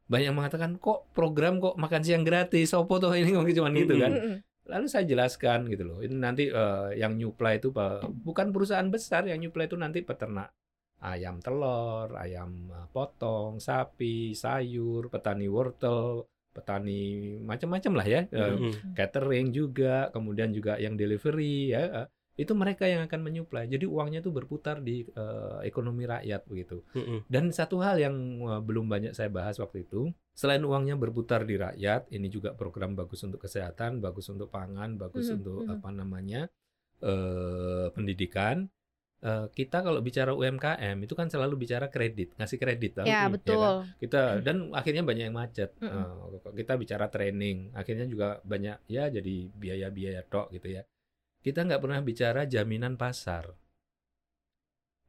banyak 0.06 0.32
mengatakan 0.32 0.76
kok 0.78 1.12
program 1.12 1.58
kok 1.58 1.76
makan 1.76 2.00
siang 2.00 2.24
gratis 2.24 2.72
opo 2.72 2.96
toh 2.98 3.12
ini 3.12 3.32
mungkin 3.36 3.52
cuma 3.54 3.72
gitu 3.72 3.96
kan 3.96 4.12
Mm-mm. 4.14 4.36
Lalu 4.68 4.88
saya 4.92 5.08
jelaskan 5.08 5.68
gitu 5.72 5.84
loh 5.88 6.00
ini 6.04 6.16
nanti 6.16 6.52
eh, 6.52 6.90
yang 7.00 7.16
nyuplai 7.16 7.58
itu 7.58 7.72
bukan 8.24 8.52
perusahaan 8.52 8.88
besar 8.88 9.26
yang 9.28 9.40
nyuplai 9.40 9.66
itu 9.68 9.80
nanti 9.80 10.04
peternak 10.04 10.52
ayam 11.02 11.40
telur 11.40 12.12
ayam 12.18 12.68
eh, 12.70 12.88
potong 12.92 13.58
sapi 13.58 14.36
sayur 14.36 15.08
petani 15.08 15.48
wortel 15.48 16.26
petani 16.52 17.38
macam-macam 17.46 17.94
lah 18.02 18.08
ya 18.10 18.22
Mm-mm. 18.58 18.98
catering 18.98 19.54
juga, 19.54 20.10
kemudian 20.10 20.50
juga 20.50 20.82
yang 20.82 20.98
delivery 20.98 21.70
ya. 21.70 22.10
Itu 22.38 22.54
mereka 22.54 22.86
yang 22.86 23.02
akan 23.10 23.20
menyuplai. 23.26 23.66
Jadi 23.66 23.90
uangnya 23.90 24.22
itu 24.22 24.30
berputar 24.30 24.78
di 24.80 25.02
eh, 25.04 25.60
ekonomi 25.66 26.06
rakyat 26.06 26.46
begitu. 26.46 26.86
Mm-mm. 26.94 27.26
Dan 27.26 27.50
satu 27.50 27.82
hal 27.82 27.98
yang 27.98 28.14
eh, 28.46 28.62
belum 28.62 28.86
banyak 28.86 29.18
saya 29.18 29.34
bahas 29.34 29.58
waktu 29.58 29.90
itu, 29.90 30.14
selain 30.38 30.62
uangnya 30.62 30.94
berputar 30.96 31.44
di 31.50 31.58
rakyat, 31.58 32.14
ini 32.14 32.30
juga 32.30 32.54
program 32.54 32.94
bagus 32.94 33.26
untuk 33.26 33.42
kesehatan, 33.42 33.98
bagus 34.00 34.30
untuk 34.30 34.54
pangan, 34.54 35.02
bagus 35.02 35.34
Mhm, 35.34 35.36
untuk 35.42 35.60
mhm. 35.66 35.74
apa 35.82 35.90
namanya? 35.90 36.42
eh 36.98 37.88
pendidikan. 37.94 38.70
Eh, 39.18 39.46
kita 39.50 39.82
kalau 39.82 39.98
bicara 40.06 40.30
UMKM 40.30 40.98
itu 41.02 41.18
kan 41.18 41.26
selalu 41.26 41.66
bicara 41.66 41.90
kredit, 41.90 42.38
ngasih 42.38 42.62
kredit 42.62 43.02
tahu? 43.02 43.10
Ya 43.10 43.26
kan? 43.26 43.34
betul. 43.34 43.74
kita 43.98 44.46
dan 44.46 44.70
akhirnya 44.78 45.02
banyak 45.02 45.26
yang 45.34 45.38
macet. 45.38 45.74
Mm-mm. 45.82 46.38
Eh, 46.38 46.54
kita 46.54 46.78
bicara 46.78 47.10
training, 47.10 47.74
akhirnya 47.74 48.06
juga 48.06 48.38
banyak 48.46 48.78
ya 48.86 49.10
jadi 49.10 49.36
biaya-biaya 49.58 50.22
tok 50.30 50.54
gitu 50.54 50.70
ya. 50.70 50.86
Kita 51.48 51.64
nggak 51.64 51.80
pernah 51.80 52.04
bicara 52.04 52.44
jaminan 52.44 53.00
pasar. 53.00 53.56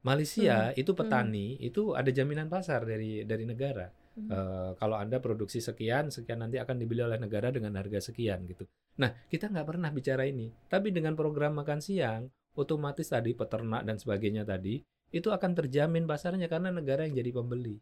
Malaysia 0.07 0.71
itu 0.79 0.95
petani 0.95 1.59
itu 1.59 1.91
ada 1.91 2.07
jaminan 2.07 2.47
pasar 2.47 2.87
dari 2.87 3.27
dari 3.27 3.43
negara. 3.43 3.91
Hmm. 4.15 4.31
Eh, 4.31 4.71
kalau 4.79 4.95
anda 4.95 5.19
produksi 5.19 5.59
sekian, 5.59 6.07
sekian 6.15 6.39
nanti 6.39 6.55
akan 6.55 6.79
dibeli 6.79 7.03
oleh 7.03 7.19
negara 7.19 7.51
dengan 7.51 7.75
harga 7.75 7.99
sekian 7.99 8.47
gitu. 8.47 8.63
Nah 9.03 9.11
kita 9.27 9.51
nggak 9.51 9.67
pernah 9.67 9.91
bicara 9.91 10.23
ini. 10.23 10.47
Tapi 10.71 10.95
dengan 10.95 11.19
program 11.19 11.59
makan 11.59 11.83
siang, 11.83 12.31
otomatis 12.55 13.11
tadi 13.11 13.35
peternak 13.35 13.83
dan 13.83 13.99
sebagainya 13.99 14.47
tadi 14.47 14.79
itu 15.11 15.27
akan 15.35 15.51
terjamin 15.59 16.07
pasarnya 16.07 16.47
karena 16.47 16.71
negara 16.71 17.03
yang 17.03 17.19
jadi 17.19 17.35
pembeli. 17.35 17.75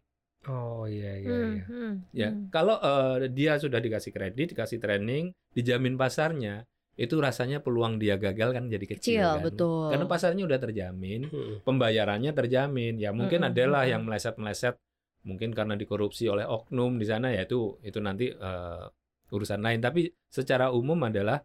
Oh 0.49 0.89
iya 0.89 1.13
iya 1.21 1.29
Hmm, 1.29 1.53
iya. 1.53 1.63
hmm, 1.69 1.93
Ya, 2.13 2.29
hmm. 2.33 2.41
kalau 2.49 2.81
eh, 2.81 3.29
dia 3.29 3.61
sudah 3.61 3.77
dikasih 3.77 4.09
kredit, 4.09 4.57
dikasih 4.57 4.81
training, 4.81 5.37
dijamin 5.53 5.93
pasarnya, 5.93 6.65
itu 6.97 7.15
rasanya 7.21 7.61
peluang 7.61 8.01
dia 8.01 8.17
gagal 8.17 8.57
kan 8.57 8.63
jadi 8.67 8.85
kecil, 8.89 9.21
Kecil, 9.21 9.29
kan? 9.37 9.43
betul. 9.45 9.89
Karena 9.93 10.05
pasarnya 10.09 10.43
udah 10.49 10.59
terjamin, 10.59 11.21
Mm-mm. 11.29 11.61
pembayarannya 11.61 12.31
terjamin. 12.33 12.97
Ya 12.97 13.13
mungkin 13.13 13.45
Mm-mm, 13.45 13.51
adalah 13.53 13.85
yang 13.85 14.01
meleset-meleset, 14.01 14.75
mungkin 15.21 15.53
karena 15.53 15.77
dikorupsi 15.77 16.25
oleh 16.25 16.43
oknum 16.49 16.97
di 16.97 17.05
sana 17.05 17.29
ya 17.29 17.45
itu 17.45 17.77
itu 17.85 18.01
nanti 18.01 18.33
eh, 18.33 18.85
urusan 19.29 19.61
lain. 19.61 19.79
Tapi 19.79 20.09
secara 20.27 20.73
umum 20.73 20.97
adalah 21.05 21.37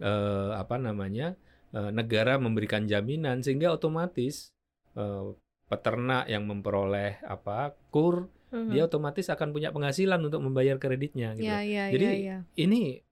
eh, 0.00 0.50
apa 0.56 0.80
namanya 0.80 1.36
eh, 1.76 1.90
negara 1.92 2.40
memberikan 2.40 2.88
jaminan 2.88 3.44
sehingga 3.44 3.76
otomatis 3.76 4.50
eh, 4.96 5.24
peternak 5.68 6.32
yang 6.32 6.48
memperoleh 6.48 7.20
apa 7.24 7.76
kur 7.92 8.32
Mhm. 8.54 8.70
dia 8.70 8.86
otomatis 8.86 9.26
akan 9.34 9.50
punya 9.50 9.74
penghasilan 9.74 10.22
untuk 10.22 10.38
membayar 10.38 10.78
kreditnya 10.78 11.34
gitu. 11.34 11.42
Ya, 11.42 11.60
ya, 11.66 11.84
Jadi, 11.90 12.06
ya, 12.06 12.12
ya. 12.14 12.36
Ini 12.54 13.02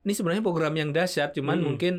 ini 0.00 0.12
sebenarnya 0.12 0.40
program 0.40 0.74
yang 0.74 0.90
dahsyat, 0.90 1.36
cuman 1.36 1.60
Hmm. 1.60 1.66
mungkin 1.74 1.94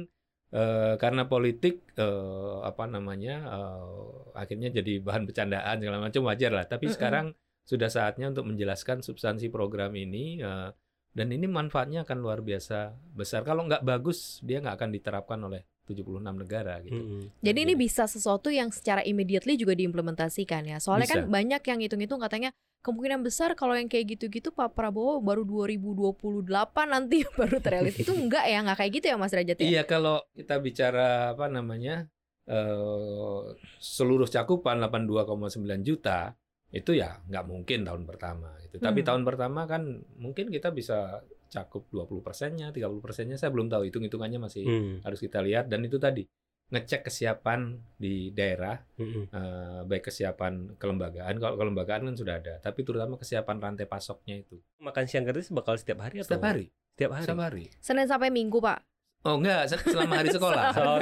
eh, 0.51 0.93
karena 0.99 1.31
politik 1.31 1.95
eh, 1.95 2.55
apa 2.61 2.83
namanya 2.83 3.35
eh, 3.47 4.35
akhirnya 4.35 4.69
jadi 4.73 4.99
bahan 4.99 5.23
bercandaan 5.23 5.79
segala 5.79 5.97
macam 6.03 6.21
wajar 6.27 6.51
lah. 6.51 6.65
Tapi 6.67 6.91
Mm-mm. 6.91 6.95
sekarang 6.99 7.25
sudah 7.63 7.87
saatnya 7.87 8.27
untuk 8.35 8.51
menjelaskan 8.51 8.99
substansi 8.99 9.47
program 9.47 9.95
ini 9.95 10.43
eh, 10.43 10.69
dan 11.11 11.27
ini 11.31 11.47
manfaatnya 11.47 12.03
akan 12.03 12.17
luar 12.19 12.39
biasa 12.43 12.91
besar. 13.15 13.43
Kalau 13.43 13.63
nggak 13.63 13.83
bagus 13.83 14.43
dia 14.43 14.59
nggak 14.59 14.75
akan 14.75 14.89
diterapkan 14.91 15.39
oleh 15.43 15.63
76 15.87 16.19
negara 16.23 16.79
gitu. 16.83 16.99
Mm-mm. 16.99 17.21
Jadi 17.43 17.59
ini 17.67 17.73
bisa 17.75 18.07
sesuatu 18.07 18.47
yang 18.47 18.71
secara 18.71 19.03
immediately 19.03 19.55
juga 19.55 19.75
diimplementasikan 19.75 20.67
ya. 20.67 20.77
Soalnya 20.79 21.07
kan 21.07 21.21
Bisa. 21.27 21.31
banyak 21.31 21.61
yang 21.63 21.79
hitung-hitung 21.83 22.19
katanya 22.19 22.51
kemungkinan 22.81 23.21
besar 23.21 23.53
kalau 23.53 23.77
yang 23.77 23.85
kayak 23.85 24.17
gitu-gitu 24.17 24.49
Pak 24.49 24.73
Prabowo 24.73 25.21
baru 25.21 25.45
2028 25.45 26.45
nanti 26.89 27.21
baru 27.39 27.57
terrealis. 27.61 28.01
Itu 28.01 28.13
enggak 28.13 28.45
ya, 28.45 28.57
enggak 28.61 28.77
kayak 28.81 28.91
gitu 28.97 29.05
ya 29.09 29.15
Mas 29.17 29.31
Derajat 29.31 29.57
ya? 29.57 29.65
Iya 29.65 29.81
kalau 29.85 30.21
kita 30.33 30.57
bicara 30.57 31.33
apa 31.33 31.45
namanya 31.47 32.09
eh, 32.49 33.43
seluruh 33.77 34.25
cakupan 34.25 34.81
82,9 34.81 35.61
juta 35.85 36.33
itu 36.71 36.95
ya 36.95 37.19
nggak 37.27 37.45
mungkin 37.45 37.83
tahun 37.83 38.03
pertama 38.07 38.55
itu. 38.63 38.79
Tapi 38.79 38.99
Hmm. 39.03 39.07
tahun 39.07 39.23
pertama 39.27 39.61
kan 39.67 39.81
mungkin 40.17 40.49
kita 40.49 40.71
bisa 40.71 41.21
cakup 41.51 41.85
20 41.91 42.23
persennya, 42.23 42.71
30 42.71 43.03
persennya 43.03 43.35
saya 43.35 43.51
belum 43.51 43.67
tahu 43.67 43.83
hitung 43.83 44.07
hitungannya 44.07 44.39
masih 44.39 44.63
Mm. 44.63 44.95
harus 45.03 45.19
kita 45.19 45.43
lihat 45.43 45.67
dan 45.67 45.83
itu 45.83 45.99
tadi 45.99 46.23
ngecek 46.71 47.03
kesiapan 47.03 47.59
di 47.95 48.31
daerah 48.31 48.79
Mm-mm. 48.95 49.27
eh, 49.27 49.79
baik 49.83 50.07
kesiapan 50.07 50.75
kelembagaan 50.75 51.35
kalau 51.35 51.55
kelembagaan 51.55 52.07
kan 52.07 52.15
sudah 52.15 52.39
ada 52.39 52.57
tapi 52.57 52.81
terutama 52.81 53.15
kesiapan 53.15 53.59
rantai 53.59 53.85
pasoknya 53.85 54.39
itu 54.39 54.55
Makan 54.79 55.05
siang 55.05 55.27
gratis 55.27 55.51
bakal 55.51 55.75
setiap 55.75 55.99
hari 56.01 56.19
atau? 56.19 56.31
setiap 56.31 56.43
hari 56.45 56.65
Setiap 56.91 57.11
hari. 57.11 57.23
setiap 57.23 57.41
hari 57.41 57.65
Senin 57.77 58.05
sampai 58.05 58.29
Minggu 58.29 58.57
Pak. 58.57 58.79
Oh 59.21 59.37
enggak, 59.37 59.69
se- 59.69 59.85
selama 59.85 60.17
hari 60.17 60.33
sekolah. 60.33 60.73
Oh, 60.81 60.97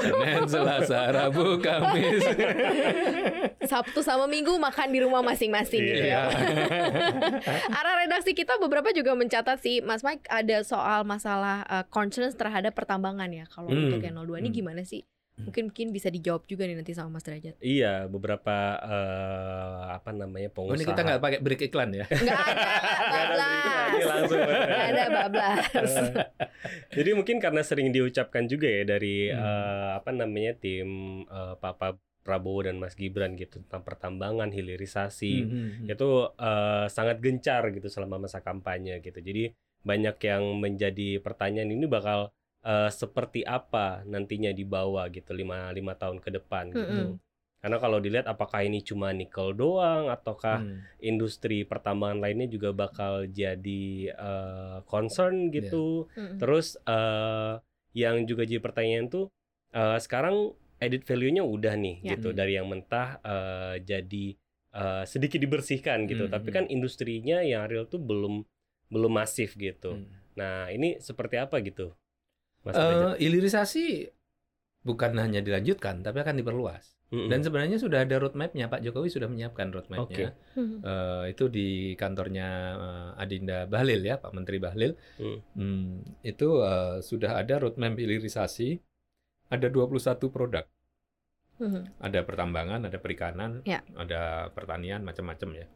Senin 0.00 0.48
Selasa, 0.48 1.12
Rabu, 1.12 1.60
Kamis. 1.60 2.24
Sabtu 3.68 4.00
sama 4.00 4.24
Minggu 4.24 4.56
makan 4.56 4.88
di 4.88 5.04
rumah 5.04 5.20
masing-masing 5.20 5.82
gitu 5.82 6.04
ya. 6.08 6.24
Iya. 6.24 6.40
Arah 7.78 7.94
redaksi 8.00 8.32
kita 8.32 8.56
beberapa 8.56 8.88
juga 8.96 9.12
mencatat 9.12 9.60
sih 9.60 9.84
Mas 9.84 10.00
Mike 10.00 10.24
ada 10.32 10.64
soal 10.64 11.04
masalah 11.04 11.68
uh, 11.68 11.84
concerns 11.92 12.32
terhadap 12.32 12.72
pertambangan 12.72 13.28
ya. 13.28 13.44
Kalau 13.52 13.68
Hmm, 13.68 13.92
untuk 13.92 14.00
yang 14.00 14.16
02 14.16 14.40
ini 14.40 14.48
hmm. 14.48 14.56
gimana 14.56 14.82
sih? 14.88 15.04
Mungkin 15.40 15.62
mungkin 15.66 15.86
bisa 15.90 16.08
dijawab 16.08 16.42
juga 16.44 16.64
nih 16.64 16.74
nanti 16.74 16.92
sama 16.92 17.14
Mas 17.14 17.22
Derajat. 17.22 17.54
Iya, 17.58 18.06
beberapa 18.06 18.56
eh, 18.80 19.76
apa 19.92 20.10
namanya 20.10 20.50
Oh, 20.50 20.54
pengusaha. 20.56 20.76
ini 20.76 20.86
kita 20.86 21.00
nggak 21.00 21.20
pakai 21.20 21.38
break 21.38 21.60
iklan 21.64 21.90
ya? 21.92 22.04
Enggak 22.04 22.40
ada 22.40 22.64
Nggak 22.68 22.82
ada 22.82 23.08
bablas. 23.14 23.88
Ini 23.88 24.04
langsung. 24.04 24.38
Nggak 24.40 24.88
ada 24.88 25.04
bablas. 25.08 25.62
Jadi 26.90 27.10
mungkin 27.12 27.36
karena 27.38 27.62
sering 27.62 27.88
diucapkan 27.88 28.44
juga 28.44 28.66
ya 28.66 28.82
dari 28.84 29.28
Hmm. 29.28 29.38
eh, 29.38 29.88
apa 29.94 30.10
namanya 30.10 30.52
tim 30.54 30.88
eh, 31.24 31.54
Papa 31.56 31.94
Prabowo 32.18 32.60
dan 32.60 32.76
Mas 32.76 32.92
Gibran 32.92 33.34
gitu 33.34 33.62
tentang 33.62 33.80
pertambangan, 33.82 34.50
hilirisasi. 34.50 35.34
Mhm. 35.40 35.88
itu 35.88 36.08
eh, 36.34 36.86
sangat 36.88 37.18
gencar 37.18 37.70
gitu 37.70 37.86
selama 37.86 38.20
masa 38.20 38.40
kampanye 38.40 39.00
gitu. 39.00 39.18
Jadi 39.18 39.54
banyak 39.80 40.16
yang 40.20 40.58
menjadi 40.58 41.18
pertanyaan 41.18 41.70
ini 41.70 41.86
bakal 41.86 42.28
eh, 42.62 42.90
seperti 42.90 43.42
apa 43.42 44.02
nantinya 44.04 44.50
dibawa 44.50 45.06
gitu 45.08 45.30
lima 45.32 45.70
lima 45.70 45.94
tahun 45.94 46.18
ke 46.18 46.30
depan 46.40 46.70
gitu. 46.72 46.82
Mm-mm. 46.82 47.18
Karena 47.58 47.82
kalau 47.82 47.98
dilihat 47.98 48.30
apakah 48.30 48.62
ini 48.62 48.86
cuma 48.86 49.10
nikel 49.10 49.50
doang 49.50 50.06
ataukah 50.06 50.62
Hmm. 50.62 50.78
industri 51.02 51.66
pertambangan 51.66 52.22
lainnya 52.22 52.46
juga 52.46 52.70
bakal 52.70 53.26
jadi 53.26 54.14
eh, 54.14 54.78
concern 54.86 55.50
gitu. 55.50 56.06
Mm-mm. 56.14 56.38
Terus 56.38 56.78
eh, 56.86 57.58
yang 57.98 58.22
juga 58.30 58.46
jadi 58.46 58.62
pertanyaan 58.62 59.10
tuh 59.10 59.26
eh, 59.74 59.98
sekarang 59.98 60.54
edit 60.78 61.02
value-nya 61.02 61.42
udah 61.42 61.74
nih 61.74 61.96
Ya. 62.06 62.14
gitu 62.14 62.30
Hmm. 62.30 62.38
dari 62.38 62.54
yang 62.54 62.70
mentah 62.70 63.18
eh, 63.26 63.74
jadi 63.82 64.26
eh, 64.70 65.04
sedikit 65.10 65.42
dibersihkan 65.42 66.06
gitu. 66.06 66.30
Hmm, 66.30 66.34
Tapi 66.38 66.48
hmm. 66.52 66.56
kan 66.56 66.64
industrinya 66.70 67.42
yang 67.42 67.66
real 67.66 67.90
tuh 67.90 67.98
belum 67.98 68.46
belum 68.86 69.12
masif 69.18 69.58
gitu. 69.58 69.98
Hmm. 69.98 70.06
Nah, 70.38 70.70
ini 70.70 71.02
seperti 71.02 71.42
apa 71.42 71.58
gitu? 71.58 71.90
Mas 72.68 72.76
Eh, 72.76 72.84
Derajat? 72.84 73.16
hilirisasi 73.18 73.84
bukan 74.84 75.16
hanya 75.16 75.40
dilanjutkan, 75.40 76.04
tapi 76.04 76.20
akan 76.20 76.36
diperluas. 76.36 76.96
Mm-mm. 77.08 77.32
Dan 77.32 77.40
sebenarnya 77.40 77.80
sudah 77.80 78.04
ada 78.04 78.20
roadmap-nya. 78.20 78.68
Pak 78.68 78.84
Jokowi 78.84 79.08
sudah 79.08 79.32
menyiapkan 79.32 79.72
roadmap-nya. 79.72 80.36
Mm-mm. 80.54 80.84
Eh, 80.84 81.24
itu 81.32 81.48
di 81.48 81.68
kantornya 81.96 82.48
eh, 82.76 83.22
Adinda 83.24 83.64
Bahlil 83.64 84.04
ya, 84.04 84.20
Pak 84.20 84.36
Menteri 84.36 84.60
Bahlil. 84.60 84.92
Hmm. 85.16 85.40
Hmm, 85.56 85.88
itu 86.20 86.60
eh, 86.60 87.00
sudah 87.00 87.40
ada 87.40 87.56
roadmap 87.58 87.96
hilirisasi. 87.96 88.76
Ada 89.48 89.72
21 89.72 90.28
produk. 90.28 90.68
Mhm. 91.58 92.04
Ada 92.04 92.20
pertambangan, 92.22 92.84
ada 92.84 92.98
perikanan, 93.00 93.64
Ya. 93.64 93.80
ada 93.96 94.52
pertanian, 94.52 95.00
macam-macam 95.02 95.64
ya. 95.64 95.66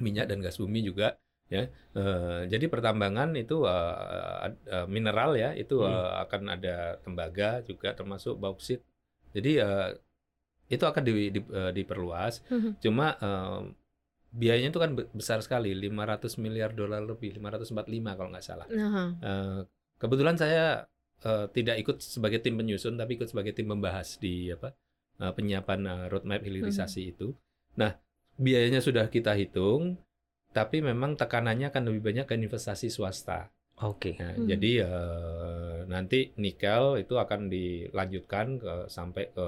minyak 0.00 0.24
dan 0.24 0.40
gas 0.40 0.56
bumi 0.56 0.80
juga 0.80 1.20
ya. 1.52 1.62
Eh, 1.92 2.40
jadi 2.48 2.64
pertambangan 2.72 3.36
itu 3.36 3.68
ad- 3.68 4.56
eh, 4.64 4.86
mineral 4.88 5.36
ya 5.36 5.52
itu 5.52 5.84
Hmm. 5.84 6.24
akan 6.24 6.42
ada 6.48 6.96
tembaga 7.04 7.60
juga 7.62 7.92
termasuk 7.92 8.40
bauksit. 8.40 8.80
Jadi 9.36 9.60
eh, 9.60 9.88
itu 10.72 10.84
akan 10.88 11.02
di- 11.04 11.30
di- 11.30 11.52
eh, 11.52 11.72
diperluas. 11.76 12.40
Mhm. 12.48 12.70
Cuma 12.80 13.12
eh, 13.20 13.60
biayanya 14.32 14.72
itu 14.72 14.80
kan 14.80 14.96
be- 14.96 15.08
besar 15.12 15.44
sekali 15.44 15.76
500 15.76 16.40
miliar 16.40 16.72
dolar 16.72 17.04
lebih 17.04 17.36
545 17.36 18.16
kalau 18.16 18.32
nggak 18.32 18.46
salah. 18.46 18.66
Nah, 18.72 19.12
Eh, 19.20 19.60
kebetulan 20.00 20.36
saya 20.40 20.88
eh, 21.22 21.46
tidak 21.52 21.76
ikut 21.78 21.96
sebagai 22.02 22.40
tim 22.40 22.56
penyusun 22.56 22.96
tapi 22.96 23.14
ikut 23.14 23.28
sebagai 23.30 23.52
tim 23.54 23.68
membahas 23.68 24.16
di 24.16 24.48
apa 24.50 24.72
eh, 25.20 25.32
penyiapan 25.36 25.80
eh, 25.84 26.04
roadmap 26.08 26.40
hilirisasi 26.40 27.02
Hmm. 27.04 27.12
itu. 27.12 27.28
Nah 27.76 27.92
biayanya 28.40 28.80
sudah 28.80 29.06
kita 29.06 29.36
hitung 29.36 30.00
tapi 30.52 30.78
memang 30.84 31.16
tekanannya 31.16 31.72
akan 31.72 31.82
lebih 31.90 32.02
banyak 32.12 32.26
ke 32.28 32.34
investasi 32.36 32.88
swasta. 32.92 33.48
Oke. 33.82 34.14
Nah, 34.20 34.36
Hmm. 34.36 34.46
Jadi 34.46 34.72
eh, 34.78 35.78
nanti 35.88 36.30
nikel 36.38 37.02
itu 37.02 37.14
akan 37.18 37.40
dilanjutkan 37.50 38.46
ke 38.62 38.72
sampai 38.92 39.24
ke 39.34 39.46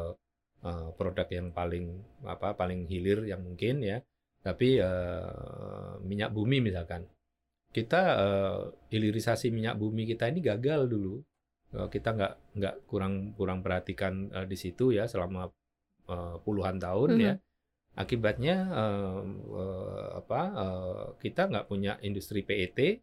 eh, 0.65 0.89
produk 0.99 1.29
yang 1.31 1.49
paling 1.55 1.87
apa 2.27 2.57
paling 2.57 2.89
hilir 2.91 3.29
yang 3.29 3.41
mungkin 3.45 3.85
ya. 3.85 3.99
Tapi 4.43 4.69
eh, 4.81 5.95
minyak 6.05 6.31
bumi 6.35 6.59
misalkan 6.65 7.07
kita 7.75 8.03
eh, 8.25 8.61
hilirisasi 8.95 9.51
minyak 9.51 9.77
bumi 9.79 10.07
kita 10.11 10.31
ini 10.31 10.41
gagal 10.43 10.87
dulu. 10.91 11.21
Eh, 11.75 11.89
kita 11.91 12.09
nggak 12.17 12.33
nggak 12.59 12.75
kurang 12.91 13.15
kurang 13.39 13.61
perhatikan 13.65 14.31
eh, 14.33 14.47
di 14.47 14.57
situ 14.59 14.95
ya 14.95 15.05
selama 15.11 15.51
eh, 16.09 16.37
puluhan 16.45 16.77
tahun 16.81 17.11
Mhm. 17.15 17.23
ya. 17.23 17.35
Akibatnya 17.95 18.57
eh, 18.71 19.23
eh, 19.55 20.07
apa 20.19 20.41
eh, 20.51 21.05
kita 21.23 21.47
nggak 21.51 21.67
punya 21.71 21.99
industri 22.03 22.43
PET 22.43 23.03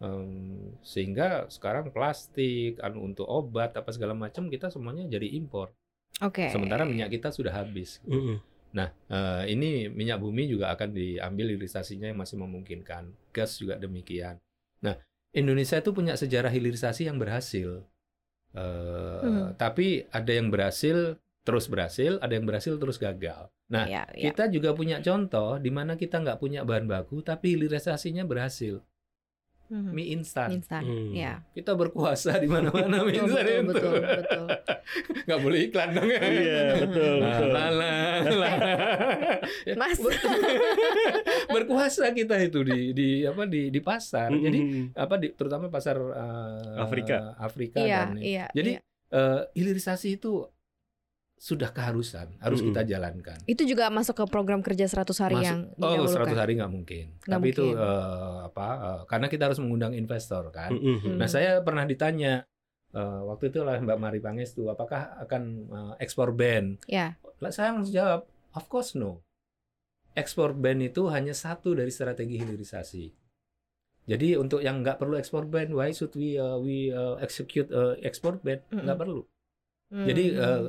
Em, 0.00 0.72
sehingga 0.80 1.44
sekarang 1.52 1.92
plastik, 1.92 2.80
anu 2.80 3.04
untuk 3.04 3.28
obat 3.28 3.76
apa 3.76 3.92
segala 3.92 4.16
macam 4.16 4.48
kita 4.48 4.72
semuanya 4.72 5.04
jadi 5.04 5.28
impor. 5.36 5.76
Oke. 6.24 6.48
Sementara 6.48 6.88
minyak 6.88 7.12
kita 7.12 7.28
sudah 7.28 7.52
habis. 7.52 8.00
Mm-mm. 8.08 8.40
Nah, 8.72 8.88
eh, 9.12 9.52
ini 9.52 9.92
minyak 9.92 10.16
bumi 10.24 10.48
juga 10.48 10.72
akan 10.72 10.96
diambil 10.96 11.52
hilirisasinya 11.52 12.08
yang 12.08 12.16
masih 12.16 12.40
memungkinkan. 12.40 13.12
Gas 13.36 13.60
juga 13.60 13.76
demikian. 13.76 14.40
Nah, 14.80 14.96
Indonesia 15.36 15.76
itu 15.76 15.92
punya 15.92 16.16
sejarah 16.16 16.48
hilirisasi 16.48 17.04
yang 17.04 17.20
berhasil. 17.20 17.84
Eh, 18.56 19.20
Hmm. 19.20 19.52
Tapi 19.60 20.08
ada 20.08 20.32
yang 20.32 20.48
berhasil 20.48 21.20
terus 21.40 21.66
berhasil, 21.66 22.20
ada 22.20 22.32
yang 22.32 22.44
berhasil 22.44 22.76
terus 22.76 22.96
gagal. 22.96 23.48
Nah, 23.66 23.86
Ya, 23.86 24.04
ya. 24.12 24.28
kita 24.28 24.46
juga 24.46 24.72
punya 24.72 25.00
contoh 25.00 25.56
di 25.56 25.70
mana 25.70 25.94
kita 25.94 26.18
nggak 26.18 26.38
punya 26.38 26.60
bahan 26.62 26.84
baku, 26.84 27.20
tapi 27.20 27.56
hilirisasinya 27.56 28.22
berhasil. 28.22 28.82
Mhm. 29.70 29.94
Mie 29.94 30.10
instan. 30.10 30.50
Instan. 30.50 30.82
Hmm. 30.82 31.14
Ya. 31.14 31.46
Kita 31.54 31.78
berkuasa 31.78 32.34
di 32.36 32.50
mana-mana 32.50 33.06
mie 33.06 33.14
Betul, 33.22 33.22
instan 33.22 33.44
betul, 33.46 33.54
itu. 33.54 33.70
betul, 33.70 33.94
betul. 34.18 34.46
Nggak 35.30 35.40
boleh 35.40 35.58
iklan 35.62 35.88
dong 35.94 36.08
ya. 36.10 36.20
Iya, 36.20 36.62
betul, 36.82 37.12
Lah, 37.14 37.30
betul. 37.30 37.50
lah, 37.54 37.70
lah, 37.70 38.18
lah. 38.34 38.54
Ya, 39.62 39.74
Mas. 39.80 39.98
ber- 40.02 40.18
berkuasa 41.48 42.10
kita 42.10 42.34
itu 42.40 42.60
di 42.66 42.80
di 42.90 43.08
apa 43.22 43.46
di 43.46 43.70
di 43.70 43.80
pasar. 43.80 44.30
Jadi 44.30 44.58
Mm-mm. 44.58 44.84
apa 44.98 45.14
di, 45.16 45.30
terutama 45.34 45.70
pasar 45.70 45.96
eh, 45.98 46.82
Afrika. 46.82 47.38
Afrika 47.38 47.78
Iya, 47.78 47.98
dan 48.10 48.18
iya. 48.18 48.46
Jadi 48.50 48.70
iya. 48.74 48.82
eh, 49.12 49.40
hilirisasi 49.54 50.18
itu 50.18 50.50
sudah 51.40 51.72
keharusan, 51.72 52.36
harus 52.36 52.60
Mm-mm. 52.60 52.68
kita 52.70 52.84
jalankan. 52.86 53.40
itu 53.46 53.64
juga 53.64 53.88
masuk 53.88 54.12
ke 54.14 54.24
program 54.28 54.60
kerja 54.60 54.84
100 54.84 55.08
hari 55.18 55.34
Masuk- 55.34 55.46
yang 55.46 55.60
Oh, 55.74 55.88
didahulukan. 55.96 56.28
100 56.28 56.36
hari 56.36 56.52
nggak 56.54 56.68
mungkin. 56.70 57.04
Nggak 57.18 57.32
Tapi 57.32 57.48
itu 57.48 57.64
mungkin. 57.64 57.80
eh, 57.80 58.36
apa? 58.44 58.68
eh, 58.76 59.00
karena 59.06 59.26
kita 59.26 59.42
harus 59.42 59.58
mengundang 59.58 59.92
investor 59.94 60.42
kan. 60.50 60.68
Mm-mm. 60.70 61.16
Nah, 61.16 61.24
saya 61.26 61.58
pernah 61.60 61.82
ditanya 61.82 62.44
eh, 62.90 63.20
waktu 63.24 63.48
itu 63.48 63.58
oleh 63.58 63.78
Mbak 63.78 63.98
Mari 63.98 64.20
Pangestu, 64.20 64.68
apakah 64.68 65.16
akan 65.18 65.42
eh, 65.66 65.92
ekspor 65.98 66.30
band? 66.30 66.84
Ya. 66.84 67.16
Lah, 67.38 67.48
saya 67.48 67.72
langsung 67.72 67.94
jawab, 67.94 68.20
of 68.52 68.64
course 68.66 68.92
no. 68.92 69.24
Ekspor 70.12 70.52
band 70.52 70.84
itu 70.84 71.08
hanya 71.08 71.32
satu 71.32 71.72
dari 71.72 71.88
strategi 71.88 72.36
hilirisasi. 72.36 73.04
Jadi 74.04 74.34
untuk 74.34 74.58
yang 74.58 74.82
nggak 74.82 74.98
perlu 74.98 75.14
ekspor 75.14 75.46
band, 75.46 75.70
why 75.70 75.88
should 75.88 76.12
we 76.12 76.34
uh, 76.34 76.58
we 76.58 76.90
uh, 76.90 77.16
execute 77.18 77.70
uh, 77.70 77.96
ekspor 77.98 78.36
band? 78.38 78.60
Nggak 78.68 78.84
Mm-mm. 78.84 78.98
perlu. 78.98 79.20
Jadi 79.90 80.24
Hmm. 80.28 80.42
eh, 80.42 80.62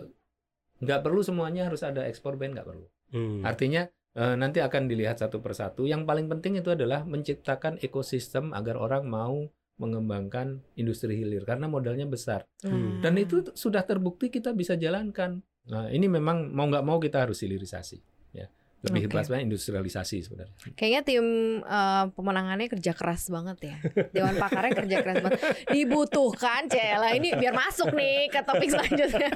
nggak 0.82 1.00
perlu 1.06 1.22
semuanya 1.22 1.70
harus 1.70 1.86
ada 1.86 2.04
ekspor 2.10 2.36
band, 2.36 2.58
nggak 2.58 2.68
perlu. 2.68 2.86
Mm. 3.14 3.46
Artinya 3.46 3.82
eh, 4.18 4.36
nanti 4.36 4.60
akan 4.60 4.90
dilihat 4.90 5.22
satu 5.22 5.40
persatu. 5.40 5.86
Yang 5.86 6.10
paling 6.10 6.28
penting 6.28 6.60
itu 6.60 6.74
adalah 6.74 7.06
menciptakan 7.06 7.80
ekosistem 7.80 8.52
agar 8.52 8.76
orang 8.82 9.06
mau 9.08 9.48
mengembangkan 9.82 10.62
industri 10.78 11.18
hilir 11.18 11.42
karena 11.42 11.66
modalnya 11.66 12.06
besar. 12.06 12.46
Hmm. 12.62 13.02
Dan 13.02 13.18
itu 13.18 13.42
sudah 13.58 13.82
terbukti 13.82 14.30
kita 14.30 14.54
bisa 14.54 14.78
jalankan. 14.78 15.42
Nah, 15.74 15.90
ini 15.90 16.06
memang 16.06 16.54
mau 16.54 16.70
nggak 16.70 16.86
mau 16.86 17.02
kita 17.02 17.26
harus 17.26 17.42
hilirisasi. 17.42 17.98
Ya, 18.38 18.46
lebih 18.82 19.06
Oke. 19.06 19.14
bahasanya 19.14 19.46
industrialisasi 19.46 20.26
sebenarnya. 20.26 20.56
Kayaknya 20.74 21.02
tim 21.06 21.26
eh, 21.62 22.06
pemenangannya 22.12 22.66
kerja 22.68 22.92
keras 22.92 23.30
banget 23.30 23.58
ya. 23.62 23.76
Dewan 24.10 24.36
pakarnya 24.36 24.74
kerja 24.74 24.98
keras 25.00 25.18
banget. 25.22 25.42
Dibutuhkan, 25.70 26.66
Cela. 26.66 27.14
Ini 27.14 27.38
biar 27.38 27.54
masuk 27.54 27.94
nih 27.94 28.26
ke 28.28 28.42
topik 28.42 28.74
selanjutnya. 28.74 29.30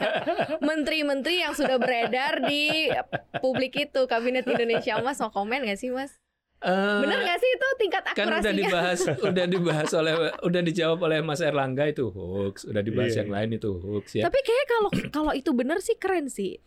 Menteri-menteri 0.59 1.45
yang 1.45 1.53
sudah 1.53 1.77
beredar 1.77 2.41
di 2.41 2.89
publik 3.37 3.77
itu 3.79 4.01
Kabinet 4.05 4.45
Indonesia 4.45 4.97
Emas 4.97 5.21
mau 5.21 5.29
komen 5.29 5.61
gak 5.63 5.77
sih 5.77 5.93
Mas? 5.93 6.17
Eh, 6.65 6.99
Bener 7.05 7.21
gak 7.21 7.37
sih 7.37 7.51
itu 7.51 7.67
tingkat 7.77 8.01
kan 8.07 8.25
udah 8.25 8.41
akurasinya? 8.41 8.57
dibahas, 8.57 8.99
udah 9.21 9.45
dibahas 9.45 9.89
oleh, 9.93 10.13
udah 10.41 10.61
dijawab 10.63 10.99
oleh 11.03 11.19
Mas 11.21 11.37
Erlangga 11.37 11.85
itu 11.85 12.09
hoax, 12.09 12.65
udah 12.65 12.81
dibahas 12.81 13.13
Iya, 13.13 13.21
yang 13.21 13.29
iya. 13.29 13.35
lain 13.37 13.49
itu 13.53 13.69
hoax 13.75 14.05
ya. 14.17 14.23
Tapi 14.25 14.39
kayak 14.41 14.65
kalau 14.65 14.89
kalau 15.13 15.31
itu 15.35 15.51
bener 15.53 15.77
sih 15.77 15.93
keren 15.95 16.25
sih. 16.25 16.57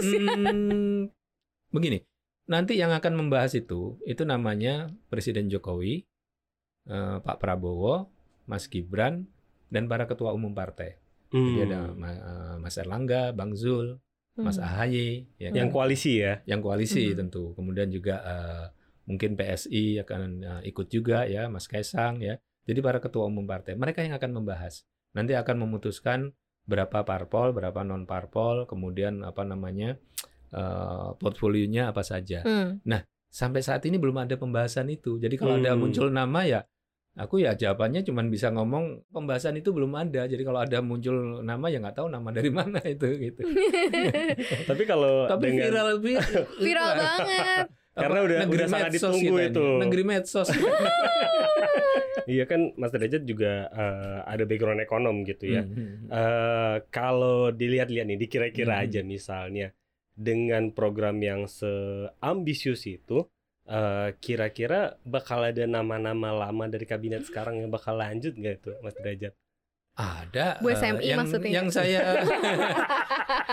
Hmm, 0.00 1.10
begini, 1.68 1.98
nanti 2.44 2.76
yang 2.76 2.92
akan 2.92 3.14
membahas 3.16 3.56
itu, 3.56 3.96
itu 4.04 4.22
namanya 4.22 4.92
Presiden 5.08 5.48
Jokowi, 5.48 6.04
eh, 6.88 7.16
Pak 7.20 7.40
Prabowo, 7.40 8.08
Mas 8.44 8.68
Gibran, 8.68 9.24
dan 9.72 9.88
para 9.88 10.04
ketua 10.04 10.32
umum 10.36 10.52
partai. 10.52 11.00
Jadi 11.34 11.58
Mm. 11.58 11.66
ada 11.66 11.78
Ma- 11.92 12.14
eh, 12.22 12.54
Mas 12.62 12.76
Erlangga, 12.78 13.34
Bang 13.34 13.56
Zul, 13.58 13.98
Mas 14.34 14.58
Hmm. 14.58 14.66
Ahaye, 14.66 15.30
ya 15.38 15.54
Yang 15.54 15.70
kan? 15.70 15.74
koalisi 15.78 16.12
ya. 16.18 16.42
yang 16.42 16.58
koalisi 16.58 17.14
Hmm. 17.14 17.18
tentu. 17.22 17.54
Kemudian 17.54 17.86
juga 17.90 18.18
eh, 18.22 18.66
mungkin 19.06 19.38
PSI 19.38 20.02
akan 20.02 20.20
eh, 20.42 20.60
ikut 20.70 20.90
juga 20.90 21.22
ya, 21.26 21.46
Mas 21.46 21.70
Kaisang 21.70 22.18
ya. 22.18 22.38
Jadi 22.66 22.80
para 22.82 22.98
ketua 22.98 23.30
umum 23.30 23.46
partai, 23.46 23.78
mereka 23.78 24.02
yang 24.02 24.16
akan 24.18 24.30
membahas. 24.42 24.82
Nanti 25.14 25.38
akan 25.38 25.62
memutuskan 25.62 26.34
berapa 26.66 27.04
parpol, 27.04 27.52
berapa 27.54 27.84
non 27.86 28.08
parpol, 28.08 28.64
kemudian 28.66 29.22
apa 29.22 29.44
namanya 29.46 30.00
eh, 30.54 31.08
portfolionya 31.16 31.90
apa 31.90 32.00
saja. 32.00 32.40
Hmm. 32.40 32.78
Sampai 33.28 33.60
saat 33.60 33.82
ini 33.82 33.98
belum 33.98 34.14
ada 34.16 34.34
pembahasan 34.34 34.86
itu. 34.88 35.18
Jadi 35.18 35.34
kalau 35.34 35.58
ada 35.58 35.74
Hmm. 35.74 35.82
muncul 35.82 36.06
nama 36.06 36.40
ya, 36.44 36.62
aku 37.14 37.38
ya 37.38 37.52
jawabannya 37.52 38.02
cuma 38.02 38.22
bisa 38.24 38.48
ngomong 38.48 39.02
pembahasan 39.08 39.54
itu 39.54 39.70
belum 39.70 39.90
ada. 39.92 40.24
Jadi 40.24 40.38
kalau 40.40 40.58
ada 40.58 40.78
muncul 40.78 41.14
nama 41.40 41.66
ya 41.66 41.78
nggak 41.78 41.96
tahu 41.96 42.06
nama 42.06 42.30
dari 42.30 42.48
mana 42.48 42.78
itu 42.86 43.06
gitu. 43.20 43.42
Tapi 44.70 44.82
kalau 44.84 45.26
Tapi 45.26 45.50
dengan 45.50 45.66
viral 45.66 45.90
vi- 45.98 46.22
Viral 46.62 46.90
banget. 46.94 47.66
Karena 47.92 48.18
udah- 48.20 48.38
negeri 48.42 48.58
udah 48.58 48.68
sangat 48.68 48.90
ditunggu 48.92 49.18
kita 49.20 49.34
ini. 49.40 49.50
itu. 49.50 49.64
Negeri 49.78 50.02
medsos. 50.04 50.48
Iya 52.24 52.48
kan 52.48 52.72
Mas 52.74 52.88
Derajat 52.88 53.22
juga 53.22 53.68
eh, 53.68 54.18
ada 54.24 54.44
background 54.44 54.80
ekonom 54.80 55.16
gitu 55.22 55.44
ya. 55.50 55.62
Hmm. 55.62 56.08
Eh, 56.08 56.76
kalau 56.88 57.50
dilihat-lihat 57.50 58.06
nih, 58.06 58.16
dikira-kira 58.16 58.78
Hmm. 58.78 58.84
aja 58.84 59.00
misalnya 59.02 59.68
dengan 60.14 60.70
program 60.70 61.18
yang 61.18 61.44
seambisius 61.44 62.86
itu, 62.86 63.26
eh, 63.64 64.14
kira-kira 64.18 64.98
bakal 65.02 65.42
ada 65.42 65.64
nama-nama 65.64 66.30
lama 66.32 66.64
dari 66.66 66.84
kabinet 66.84 67.24
sekarang 67.24 67.58
yang 67.58 67.68
bakal 67.68 67.94
lanjut 67.94 68.32
nggak 68.32 68.54
itu, 68.58 68.70
Mas 68.78 68.94
Derajat? 68.94 69.34
Ada 69.94 70.58
Bu 70.58 70.68
eh, 70.68 70.74
SMI 70.74 71.06
yang, 71.06 71.18
maksudnya. 71.22 71.50
yang 71.52 71.68
saya 71.70 72.00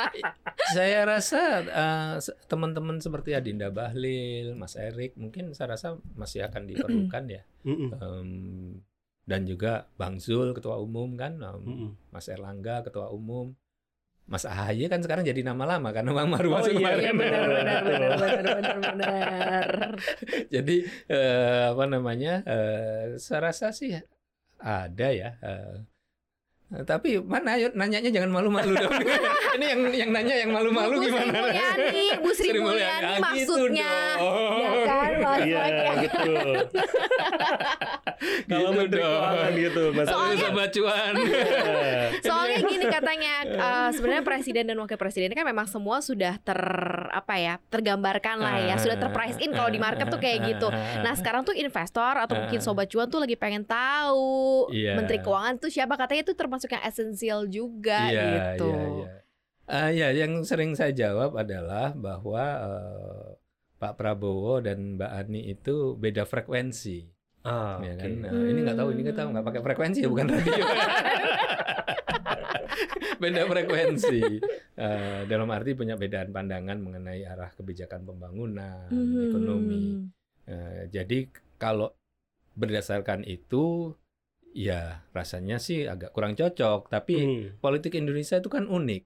saya 0.75 1.05
rasa 1.05 1.41
eh, 1.61 2.15
se- 2.17 2.37
teman-teman 2.45 2.97
seperti 2.97 3.33
Adinda 3.33 3.69
Bahlil, 3.69 4.53
Mas 4.53 4.73
Erik 4.73 5.13
mungkin 5.15 5.53
saya 5.53 5.77
rasa 5.77 5.87
masih 6.13 6.45
akan 6.45 6.65
diperlukan 6.65 7.23
ya. 7.29 7.43
Em, 7.65 8.81
dan 9.21 9.45
juga 9.45 9.85
Bang 9.95 10.17
Zul 10.17 10.51
ketua 10.51 10.81
umum 10.81 11.13
kan, 11.13 11.37
Mm-mm. 11.37 11.93
Mas 12.09 12.25
Erlangga 12.25 12.81
ketua 12.81 13.09
umum. 13.09 13.53
Mas 14.31 14.47
Ahaye 14.47 14.87
kan 14.87 15.03
sekarang 15.03 15.27
jadi 15.27 15.43
nama 15.43 15.67
lama 15.67 15.91
karena 15.91 16.15
Bang 16.15 16.31
Maru 16.31 16.49
Oh 16.49 16.53
masuk 16.55 16.71
iya, 16.71 16.79
kemarin. 16.79 17.03
Iya 17.03 17.11
benar 17.11 17.41
benar 17.43 17.79
benar 17.83 18.11
benar 18.15 18.41
benar 18.55 18.75
benar. 18.79 19.67
Jadi 20.55 20.75
eh, 21.05 21.63
apa 21.67 21.83
namanya? 21.85 22.33
eh, 22.41 23.19
saya 23.19 23.51
rasa 23.51 23.75
sih 23.75 23.91
ada 24.57 25.07
ya. 25.11 25.35
eh, 25.37 25.83
Eh, 26.71 26.87
Tapi 26.87 27.19
mana 27.19 27.59
ayo 27.59 27.67
nanyanya 27.75 28.07
jangan 28.07 28.31
malu-malu 28.31 28.71
dong. 28.71 28.95
Ini 29.59 29.65
yang 29.75 29.81
yang 29.91 30.09
nanya 30.15 30.35
yang 30.39 30.55
malu-malu 30.55 30.95
Bu 30.95 31.03
Sri 31.03 31.11
gimana? 31.11 31.31
Mulyani, 31.35 32.05
Bu 32.23 32.29
Sri 32.31 32.47
Sri 32.55 32.59
Mulyani. 32.63 32.63
Mulyani 32.63 33.11
Ah, 33.19 33.33
gitu 33.35 33.51
maksudnya. 33.59 33.91
dong. 34.15 34.55
Ya 34.55 34.71
kan, 34.87 35.11
Mas 35.19 35.39
Iya, 35.43 35.59
Mike, 35.59 35.75
ya. 35.75 35.91
betul. 35.99 36.55
Kalau 38.47 38.69
Gitu 38.71 38.77
menteri 38.79 39.01
dong. 39.01 39.11
keuangan 39.11 39.51
gitu, 39.57 39.83
Mas. 39.91 40.05
Soalnya 40.07 40.35
sobat 40.39 40.69
cuan. 40.71 41.13
Soalnya 42.23 42.57
gini 42.81 42.89
katanya 42.89 43.33
eh, 43.45 43.89
sebenarnya 43.93 44.23
presiden 44.23 44.65
dan 44.65 44.75
wakil 44.75 44.97
presiden 44.97 45.29
ini 45.29 45.35
kan 45.35 45.45
memang 45.45 45.65
semua 45.65 46.01
sudah 46.01 46.35
ter 46.37 46.57
apa 47.07 47.37
ya 47.37 47.61
tergambarkan 47.67 48.35
lah 48.35 48.57
ya 48.59 48.75
sudah 48.75 48.97
terprice 48.97 49.37
in 49.37 49.51
kalau 49.51 49.69
di 49.69 49.77
market 49.77 50.07
tuh 50.07 50.17
kayak 50.17 50.41
gitu. 50.47 50.73
Nah 50.73 51.13
sekarang 51.13 51.43
tuh 51.43 51.53
investor 51.53 52.17
atau 52.17 52.33
mungkin 52.35 52.57
sobat 52.57 52.87
cuan 52.87 53.05
tuh 53.05 53.21
lagi 53.21 53.35
pengen 53.35 53.61
tahu 53.61 54.65
Iya. 54.67 54.95
menteri 54.95 55.19
keuangan 55.19 55.57
tuh 55.57 55.69
siapa 55.69 55.93
katanya 55.93 56.25
itu 56.25 56.33
termasuk 56.33 56.69
yang 56.69 56.81
esensial 56.81 57.45
juga 57.45 58.07
Iya, 58.07 58.23
gitu. 58.57 58.67
iya, 58.67 58.87
iya. 58.89 59.09
Ah, 59.67 59.87
ya, 59.87 60.11
yang 60.11 60.41
sering 60.41 60.73
saya 60.73 60.91
jawab 60.91 61.31
adalah 61.33 61.93
bahwa 61.93 62.43
eh, 62.43 63.27
Pak 63.77 63.95
Prabowo 63.95 64.59
dan 64.59 64.95
Mbak 64.95 65.11
Ani 65.15 65.47
itu 65.47 65.95
beda 65.95 66.21
frekuensi, 66.23 67.07
Ah, 67.41 67.79
ya 67.79 67.95
oke. 67.95 67.97
kan? 67.97 68.11
Nah, 68.19 68.31
ini 68.45 68.59
nggak 68.61 68.75
tahu, 68.75 68.87
ini 68.91 69.01
nggak 69.01 69.17
tahu, 69.17 69.27
nggak 69.31 69.45
pakai 69.47 69.61
frekuensi 69.63 69.99
ya, 70.01 70.09
bukan 70.11 70.27
radio. 70.27 70.63
beda 73.21 73.45
frekuensi. 73.45 74.19
Eh, 74.73 75.19
dalam 75.25 75.49
arti 75.49 75.73
punya 75.73 75.95
bedaan 75.95 76.29
pandangan 76.29 76.77
mengenai 76.77 77.21
arah 77.23 77.51
kebijakan 77.51 78.03
pembangunan, 78.03 78.87
Hmm. 78.87 79.29
ekonomi. 79.29 79.83
Eh, 80.45 80.89
jadi 80.89 81.29
kalau 81.55 81.93
berdasarkan 82.51 83.23
itu, 83.23 83.95
ya 84.51 85.05
rasanya 85.09 85.55
sih 85.57 85.85
agak 85.85 86.11
kurang 86.11 86.33
cocok. 86.33 86.89
Tapi 86.89 87.15
Hmm. 87.15 87.45
politik 87.57 87.95
Indonesia 87.95 88.35
itu 88.35 88.47
kan 88.47 88.65
unik. 88.65 89.03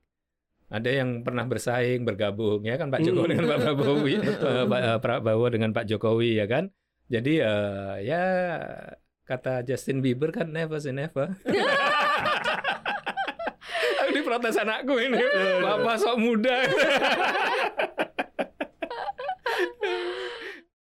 Ada 0.66 0.90
yang 0.98 1.22
pernah 1.22 1.46
bersaing, 1.46 2.02
bergabung 2.02 2.66
ya 2.66 2.74
kan 2.76 2.90
Pak 2.90 2.98
Jokowi 3.00 3.22
Hmm. 3.22 3.32
dengan 3.38 3.48
Pak 3.48 3.60
Prabowo, 3.62 3.94
eh, 4.10 4.66
Pak 4.66 4.82
Prabowo 4.98 5.46
dengan 5.48 5.70
Pak 5.72 5.86
Jokowi 5.86 6.42
ya 6.42 6.50
kan. 6.50 6.74
Jadi 7.06 7.38
eh, 7.38 7.96
ya 8.02 8.24
kata 9.26 9.62
Justin 9.62 10.02
Bieber 10.02 10.34
kan 10.34 10.50
never 10.50 10.78
say 10.78 10.90
never. 10.90 11.38
Protes 14.36 14.60
anakku 14.60 15.00
ini. 15.00 15.16
Bapak 15.64 15.96
sok 15.96 16.20
muda. 16.20 16.68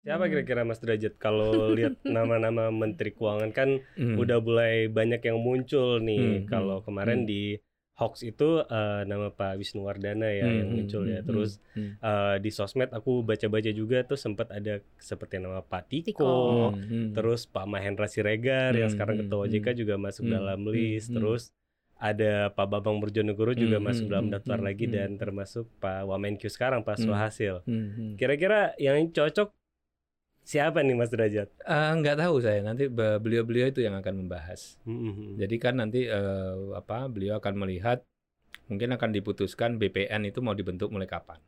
Siapa 0.02 0.24
kira-kira 0.26 0.64
Mas 0.64 0.80
Derajat 0.80 1.20
kalau 1.20 1.52
lihat 1.70 2.00
nama-nama 2.08 2.72
menteri 2.72 3.12
keuangan 3.12 3.52
kan 3.52 3.84
Hmm. 3.94 4.16
udah 4.16 4.40
mulai 4.40 4.88
banyak 4.88 5.20
yang 5.22 5.38
muncul 5.38 6.00
nih. 6.00 6.42
Hmm, 6.42 6.48
Kalau 6.48 6.80
hmm, 6.80 6.86
kemarin 6.86 7.20
hmm. 7.22 7.28
di 7.28 7.44
Hoax 7.94 8.24
itu 8.24 8.64
eh, 8.64 9.02
nama 9.04 9.30
Pak 9.30 9.60
Wisnu 9.60 9.84
Wardana 9.84 10.26
ya 10.26 10.48
Hmm, 10.48 10.56
yang 10.56 10.66
hmm, 10.66 10.76
muncul 10.80 11.04
ya. 11.06 11.20
hmm, 11.20 11.28
Terus 11.28 11.52
hmm, 11.76 11.92
eh, 12.00 12.36
di 12.40 12.50
sosmed 12.50 12.90
aku 12.90 13.20
baca-baca 13.22 13.70
juga 13.70 14.02
tuh 14.02 14.16
sempat 14.16 14.48
ada 14.50 14.80
seperti 14.96 15.38
nama 15.38 15.60
Pak 15.60 15.84
Tiko, 15.86 16.08
Tiko. 16.08 16.34
hmm, 16.72 16.82
hmm. 16.82 17.08
terus 17.12 17.44
Pak 17.46 17.68
Mahendra 17.68 18.08
Siregar 18.08 18.72
yang 18.74 18.88
Hmm, 18.88 18.96
sekarang 18.96 19.16
hmm, 19.18 19.28
ketua 19.28 19.40
OJK 19.44 19.68
hmm. 19.68 19.78
juga 19.78 19.96
masuk 19.98 20.24
Hmm, 20.24 20.34
dalam 20.34 20.60
hmm, 20.62 20.72
list. 20.72 21.08
hmm. 21.10 21.20
Terus 21.20 21.44
ada 22.02 22.50
Pak 22.58 22.66
Bambang 22.72 22.98
Brojonegoro 22.98 23.54
juga 23.54 23.78
Hmm, 23.78 23.86
masuk 23.88 24.06
hmm, 24.10 24.14
dalam 24.14 24.28
hmm, 24.28 24.34
daftar 24.34 24.58
hmm, 24.58 24.68
lagi 24.68 24.86
hmm. 24.90 24.94
dan 24.98 25.10
termasuk 25.22 25.66
Pak 25.78 26.10
Wamenkyu 26.10 26.50
sekarang 26.50 26.82
Pak. 26.82 26.98
Suhasil. 26.98 27.62
Hmm, 27.70 27.88
hmm. 27.94 28.12
Kira-kira 28.18 28.74
yang 28.82 28.98
cocok 29.14 29.54
siapa 30.44 30.82
nih 30.82 30.96
Mas 30.98 31.12
Derajat? 31.14 31.50
Eh, 31.62 31.92
nggak 32.02 32.18
tahu 32.18 32.36
saya 32.42 32.60
nanti 32.66 32.90
be- 32.90 33.22
beliau-beliau 33.22 33.70
itu 33.70 33.82
yang 33.86 33.94
akan 34.02 34.26
membahas. 34.26 34.82
Hmm. 34.86 35.38
Jadi 35.38 35.56
kan 35.62 35.78
nanti 35.78 36.10
eh, 36.10 36.56
apa 36.74 37.06
beliau 37.14 37.38
akan 37.38 37.54
melihat 37.62 38.02
mungkin 38.70 38.90
akan 38.98 39.10
diputuskan 39.14 39.78
BPN 39.78 40.26
itu 40.30 40.40
mau 40.42 40.56
dibentuk 40.58 40.90
mulai 40.90 41.06
kapan. 41.06 41.40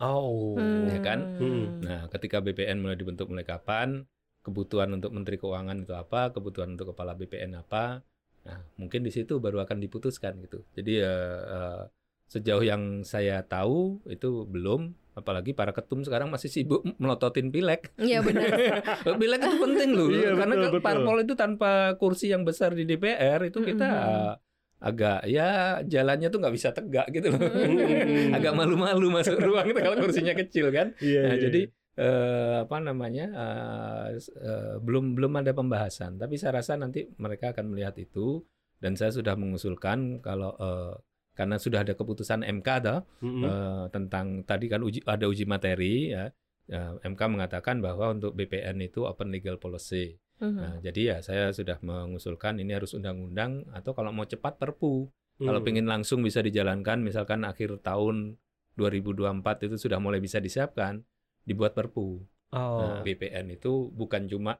Oh, 0.00 0.54
Hmm. 0.56 0.86
ya 0.88 0.98
kan? 1.02 1.18
Hmm. 1.42 1.82
Nah, 1.82 2.00
ketika 2.14 2.38
BPN 2.40 2.78
mulai 2.82 2.96
dibentuk 2.96 3.26
mulai 3.30 3.42
kapan, 3.42 4.06
kebutuhan 4.46 4.90
untuk 4.96 5.10
Menteri 5.10 5.36
Keuangan 5.42 5.76
itu 5.84 5.92
apa, 5.92 6.30
kebutuhan 6.34 6.74
untuk 6.78 6.94
kepala 6.94 7.12
BPN 7.18 7.52
apa. 7.58 8.00
Nah, 8.46 8.58
mungkin 8.76 9.00
di 9.02 9.10
situ 9.10 9.38
baru 9.38 9.62
akan 9.62 9.78
diputuskan 9.78 10.38
gitu. 10.44 10.62
Jadi 10.72 10.92
eh, 11.00 11.40
eh, 11.48 11.82
sejauh 12.28 12.60
yang 12.60 13.02
saya 13.02 13.40
tahu 13.42 14.04
itu 14.06 14.44
belum 14.44 14.92
apalagi 15.16 15.50
para 15.50 15.74
ketum 15.74 16.06
sekarang 16.06 16.30
masih 16.30 16.46
sibuk 16.46 16.86
melototin 17.02 17.50
pileg. 17.50 17.90
Iya 17.98 18.22
benar. 18.22 18.46
pileg 19.20 19.40
itu 19.42 19.56
penting 19.58 19.90
loh 19.96 20.08
Iya, 20.08 20.30
karena 20.38 20.54
betul, 20.54 20.62
kan 20.62 20.70
betul. 20.70 20.84
parpol 20.86 21.16
itu 21.24 21.34
tanpa 21.34 21.70
kursi 21.98 22.30
yang 22.30 22.46
besar 22.46 22.70
di 22.72 22.86
DPR 22.86 23.40
itu 23.42 23.58
kita 23.58 23.88
Mm-mm. 23.88 24.14
eh, 24.14 24.34
agak 24.78 25.26
ya 25.26 25.48
jalannya 25.82 26.30
tuh 26.30 26.38
nggak 26.38 26.54
bisa 26.54 26.70
tegak 26.70 27.10
gitu 27.10 27.34
loh. 27.34 27.40
Mm-mm. 27.42 28.30
agak 28.36 28.52
malu-malu 28.54 29.10
masuk 29.10 29.34
ruang 29.42 29.66
itu 29.66 29.80
kalau 29.82 29.96
kursinya 29.98 30.34
kecil 30.38 30.70
kan. 30.70 30.94
Iya, 31.02 31.20
Nah, 31.26 31.34
iya, 31.34 31.42
jadi 31.50 31.60
iya. 31.66 31.74
Eh, 31.98 32.62
apa 32.62 32.78
namanya 32.78 33.26
eh, 33.34 34.08
eh, 34.22 34.74
belum 34.78 35.18
belum 35.18 35.32
ada 35.42 35.50
pembahasan, 35.50 36.16
tapi 36.16 36.38
saya 36.38 36.62
rasa 36.62 36.78
nanti 36.78 37.10
mereka 37.18 37.50
akan 37.50 37.74
melihat 37.74 37.98
itu 37.98 38.46
dan 38.78 38.94
saya 38.94 39.10
sudah 39.10 39.34
mengusulkan 39.34 40.22
kalau 40.22 40.54
eh, 40.56 40.94
karena 41.34 41.54
sudah 41.58 41.82
ada 41.86 41.94
keputusan 41.94 42.42
MK 42.42 42.68
toh, 42.82 43.00
Mm-mm. 43.22 43.42
eh, 43.46 43.84
tentang 43.90 44.42
tadi 44.42 44.66
kan 44.70 44.82
uji 44.82 45.02
ada 45.02 45.26
uji 45.26 45.44
materi 45.44 46.14
ya. 46.14 46.30
Ya, 46.68 46.92
MK 47.00 47.32
mengatakan 47.32 47.80
bahwa 47.80 48.12
untuk 48.12 48.36
BPN 48.36 48.84
itu 48.84 49.08
open 49.08 49.32
legal 49.32 49.56
policy. 49.56 50.20
Mhm. 50.36 50.52
Nah, 50.52 50.76
jadi 50.84 51.00
ya 51.00 51.16
saya 51.24 51.48
sudah 51.48 51.80
mengusulkan 51.80 52.60
ini 52.60 52.76
harus 52.76 52.92
undang-undang 52.92 53.64
atau 53.72 53.96
kalau 53.96 54.12
mau 54.12 54.28
cepat 54.28 54.60
perpu. 54.60 55.08
Kalau 55.40 55.62
Hmm. 55.62 55.66
pengen 55.66 55.88
langsung 55.88 56.20
bisa 56.20 56.44
dijalankan, 56.44 57.00
misalkan 57.00 57.48
akhir 57.48 57.80
tahun 57.80 58.36
2024 58.76 59.64
itu 59.64 59.80
sudah 59.80 59.96
mulai 59.96 60.20
bisa 60.20 60.44
disiapkan, 60.44 61.00
dibuat 61.48 61.72
perpu. 61.78 62.20
Oh, 62.52 62.78
Nah, 62.78 63.02
BPN 63.04 63.46
itu 63.56 63.90
bukan 63.90 64.28
cuma 64.30 64.52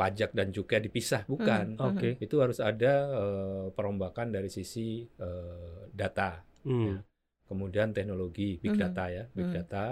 pajak 0.00 0.30
dan 0.32 0.48
cukai 0.56 0.80
dipisah, 0.86 1.22
bukan. 1.28 1.76
Mhm. 1.76 1.84
oke. 1.92 2.08
Itu 2.24 2.40
harus 2.44 2.58
ada 2.62 2.92
eh, 3.22 3.66
perombakan 3.76 4.32
dari 4.32 4.48
sisi 4.48 5.04
eh, 5.04 5.80
data, 5.92 6.40
Hmm. 6.64 7.02
kemudian 7.50 7.90
teknologi, 7.92 8.56
big 8.62 8.72
Mhm. 8.74 8.80
data 8.80 9.04
ya, 9.10 9.24
big 9.36 9.48
Mhm. 9.50 9.54
data, 9.60 9.86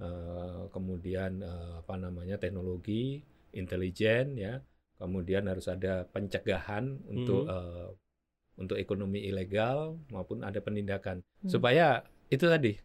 eh, 0.00 0.62
kemudian 0.74 1.32
apa 1.80 1.94
namanya 2.00 2.36
teknologi, 2.40 3.22
intelijen 3.54 4.34
ya, 4.40 4.58
kemudian 4.98 5.46
harus 5.46 5.66
ada 5.70 6.02
pencegahan 6.10 6.98
untuk 7.06 7.46
eh, 7.46 7.90
untuk 8.54 8.78
ekonomi 8.78 9.20
ilegal 9.26 9.98
maupun 10.14 10.46
ada 10.46 10.62
penindakan 10.62 11.22
Hmm. 11.42 11.50
supaya 11.50 12.06
itu 12.30 12.46
tadi 12.46 12.78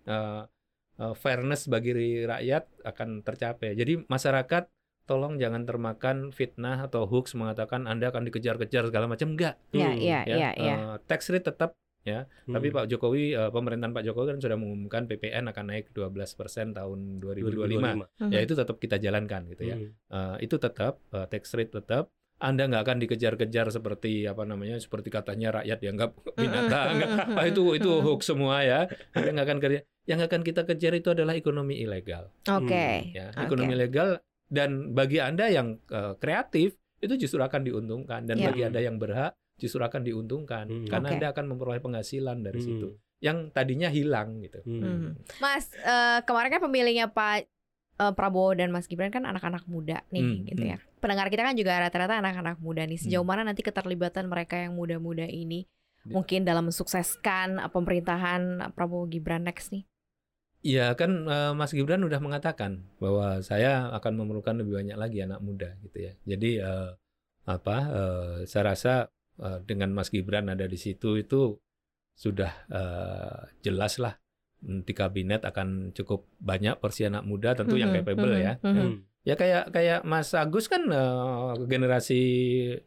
eh, 1.00 1.16
fairness 1.16 1.66
bagi 1.66 1.92
rakyat 2.24 2.84
akan 2.84 3.24
tercapai. 3.24 3.74
Jadi 3.74 4.04
masyarakat 4.04 4.68
tolong 5.04 5.42
jangan 5.42 5.66
termakan 5.66 6.30
fitnah 6.30 6.78
atau 6.80 7.04
hoax 7.04 7.34
mengatakan 7.34 7.84
Anda 7.84 8.14
akan 8.14 8.30
dikejar-kejar 8.30 8.86
segala 8.86 9.10
macam 9.10 9.34
enggak 9.34 9.58
Iya, 9.72 9.90
Hmm, 9.90 9.98
iya, 9.98 10.20
ya. 10.22 10.36
iya, 10.38 10.50
iya. 10.54 10.76
Eh, 10.78 10.96
tax 11.08 11.34
rate 11.34 11.50
tetap 11.50 11.74
ya, 12.00 12.24
tapi 12.46 12.70
Hmm. 12.70 12.76
Pak 12.78 12.86
Jokowi 12.88 13.34
eh, 13.34 13.50
pemerintahan 13.50 13.90
Pak 13.92 14.06
Jokowi 14.06 14.26
kan 14.32 14.40
sudah 14.40 14.56
mengumumkan 14.56 15.04
PPN 15.04 15.50
akan 15.50 15.66
naik 15.68 15.90
12% 15.92 16.78
tahun 16.78 17.18
2025. 17.20 18.06
2025. 18.06 18.06
Mhm. 18.22 18.32
Ya 18.32 18.40
itu 18.40 18.54
tetap 18.54 18.78
kita 18.78 18.96
jalankan 18.98 19.42
gitu 19.50 19.64
ya. 19.66 19.76
Hmm. 19.76 19.92
Eh, 20.10 20.36
itu 20.46 20.56
tetap 20.56 21.02
eh, 21.10 21.26
tax 21.26 21.58
rate 21.58 21.74
tetap 21.74 22.14
anda 22.40 22.66
nggak 22.66 22.84
akan 22.84 22.98
dikejar-kejar 23.00 23.68
seperti 23.68 24.24
apa 24.24 24.44
namanya 24.44 24.80
seperti 24.80 25.08
katanya 25.08 25.60
rakyat 25.60 25.78
dianggap 25.78 26.12
binatang 26.40 26.94
ah 27.36 27.46
itu 27.46 27.76
itu 27.76 27.90
hoax 28.06 28.28
semua 28.28 28.64
ya 28.64 28.88
anda 29.12 29.30
nggak 29.30 29.48
akan 29.48 29.60
kerja 29.60 29.80
yang 30.08 30.20
akan 30.20 30.42
kita 30.42 30.64
kejar 30.64 30.94
itu 30.96 31.12
adalah 31.12 31.36
ekonomi 31.36 31.78
ilegal 31.78 32.32
Oke. 32.48 33.12
ya 33.12 33.30
Oke. 33.30 33.44
ekonomi 33.44 33.76
ilegal 33.76 34.18
dan 34.48 34.92
bagi 34.92 35.20
anda 35.20 35.46
yang 35.48 35.78
eh, 35.86 36.16
kreatif 36.16 36.74
itu 37.00 37.14
justru 37.16 37.40
akan 37.40 37.62
diuntungkan 37.62 38.24
dan 38.24 38.36
Ya. 38.36 38.50
bagi 38.50 38.64
anda 38.64 38.80
yang 38.80 38.98
berhak 38.98 39.32
justru 39.56 39.80
akan 39.80 40.02
diuntungkan 40.02 40.66
Hmm. 40.66 40.88
karena 40.88 41.08
Oke. 41.08 41.16
anda 41.16 41.28
akan 41.30 41.46
memperoleh 41.48 41.80
penghasilan 41.80 42.40
dari 42.40 42.58
Hmm. 42.58 42.66
situ 42.66 42.90
yang 43.20 43.52
tadinya 43.52 43.88
hilang 43.88 44.40
gitu 44.40 44.64
Hmm. 44.64 44.80
Hmm. 44.80 45.12
Mas, 45.38 45.68
eh, 45.76 46.24
kemarin 46.24 46.50
kan 46.50 46.62
pemilihnya 46.62 47.08
Pak 47.08 47.44
eh, 48.00 48.14
Prabowo 48.16 48.56
dan 48.56 48.72
Mas 48.72 48.88
Gibran 48.88 49.12
kan 49.12 49.24
anak-anak 49.24 49.68
muda 49.68 50.08
nih, 50.08 50.24
Hmm, 50.24 50.48
gitu 50.48 50.64
hmm. 50.64 50.72
ya. 50.72 50.78
Pendengar 51.00 51.28
kita 51.32 51.48
kan 51.48 51.56
juga 51.56 51.80
rata-rata 51.80 52.20
anak-anak 52.20 52.60
muda 52.60 52.84
nih. 52.84 53.00
Sejauh 53.00 53.24
Hmm. 53.24 53.32
mana 53.32 53.42
nanti 53.48 53.64
keterlibatan 53.64 54.28
mereka 54.28 54.56
yang 54.60 54.76
muda-muda 54.76 55.26
ini 55.26 55.64
Di- 56.04 56.14
mungkin 56.16 56.44
dalam 56.44 56.68
mensukseskan 56.68 57.60
pemerintahan 57.72 58.72
Prabowo 58.76 59.08
Gibran 59.08 59.48
next 59.48 59.72
nih? 59.72 59.84
Ya 60.60 60.92
kan 61.00 61.24
eh, 61.24 61.52
Mas 61.56 61.72
Gibran 61.72 62.04
udah 62.04 62.20
mengatakan 62.20 62.84
bahwa 63.00 63.40
saya 63.40 63.88
akan 63.96 64.14
memerlukan 64.20 64.60
lebih 64.60 64.76
banyak 64.84 64.98
lagi 65.00 65.24
anak 65.24 65.40
muda 65.40 65.72
gitu 65.88 65.98
ya. 66.04 66.14
Jadi 66.28 66.60
eh, 66.60 66.90
apa? 67.48 67.78
eh, 68.00 68.36
saya 68.44 68.64
rasa 68.76 68.94
eh, 69.40 69.60
dengan 69.64 69.96
Mas 69.96 70.12
Gibran 70.12 70.52
ada 70.52 70.68
di 70.68 70.76
situ 70.76 71.16
itu 71.16 71.56
sudah 72.20 72.52
jelas 73.64 73.96
lah 74.04 74.20
mm, 74.60 74.84
di 74.84 74.92
kabinet 74.92 75.42
akan 75.48 75.96
cukup 75.96 76.28
banyak 76.44 76.76
porsi 76.84 77.08
anak 77.08 77.24
muda 77.24 77.56
tentu 77.56 77.80
yang 77.80 77.96
Mhm, 77.96 77.98
capable 78.04 78.36
mhm, 78.36 78.44
ya. 78.44 78.54
mhm. 78.60 78.76
Hmm. 78.76 78.96
Ya 79.28 79.36
kayak 79.36 79.76
kayak 79.76 80.08
Mas 80.08 80.32
Agus 80.32 80.72
kan 80.72 80.88
eh, 80.88 81.52
generasi 81.68 82.22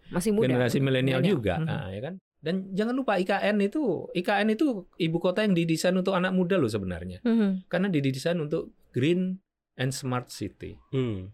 Masih 0.09 0.33
muda. 0.33 0.49
generasi 0.49 0.79
milenial 0.81 1.21
juga, 1.21 1.61
Mhm. 1.61 1.67
Nah, 1.69 1.87
ya 1.93 2.01
kan. 2.01 2.15
Dan 2.43 2.75
jangan 2.75 2.99
lupa 2.99 3.23
IKN 3.23 3.63
itu, 3.63 4.11
IKN 4.19 4.59
itu 4.59 4.91
ibu 4.99 5.19
kota 5.23 5.47
yang 5.47 5.55
didesain 5.55 5.95
untuk 5.95 6.19
anak 6.19 6.35
muda 6.35 6.59
loh 6.59 6.67
sebenarnya. 6.67 7.23
Mhm. 7.23 7.71
Karena 7.71 7.87
didesain 7.87 8.35
untuk 8.41 8.75
green 8.91 9.39
and 9.79 9.95
smart 9.95 10.29
city. 10.29 10.77
Hmm. 10.91 11.31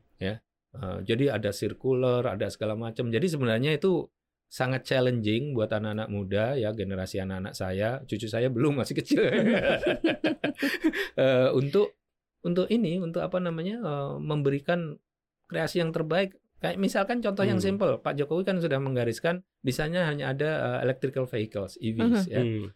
Uh, 0.69 1.01
jadi 1.01 1.33
ada 1.33 1.49
circular, 1.49 2.21
ada 2.29 2.45
segala 2.53 2.77
macam. 2.77 3.09
Jadi 3.09 3.25
sebenarnya 3.25 3.73
itu 3.73 4.05
sangat 4.53 4.85
challenging 4.85 5.57
buat 5.57 5.73
anak-anak 5.73 6.09
muda 6.13 6.61
ya 6.61 6.77
generasi 6.77 7.25
anak-anak 7.25 7.57
saya, 7.57 8.05
cucu 8.05 8.29
saya 8.29 8.53
belum 8.53 8.77
masih 8.77 8.95
kecil. 9.01 9.23
Eh, 11.19 11.49
untuk 11.55 11.98
untuk 12.41 12.67
ini, 12.69 12.99
untuk 12.99 13.21
apa 13.21 13.39
namanya 13.39 13.81
eh, 13.81 14.15
memberikan 14.19 14.97
kreasi 15.47 15.81
yang 15.81 15.91
terbaik. 15.91 16.37
Kayak 16.59 16.77
misalkan 16.77 17.23
contoh 17.23 17.47
yang 17.47 17.63
Hmm. 17.63 17.79
simpel, 17.79 18.03
Pak 18.03 18.19
Jokowi 18.19 18.43
kan 18.43 18.59
sudah 18.59 18.83
menggariskan 18.83 19.47
desainnya 19.63 20.05
hanya 20.05 20.35
ada 20.35 20.51
eh, 20.79 20.79
electrical 20.85 21.25
vehicles 21.25 21.79
(EVs) 21.79 22.27
Mhm. 22.27 22.31
ya. 22.31 22.43
Hmm. 22.43 22.67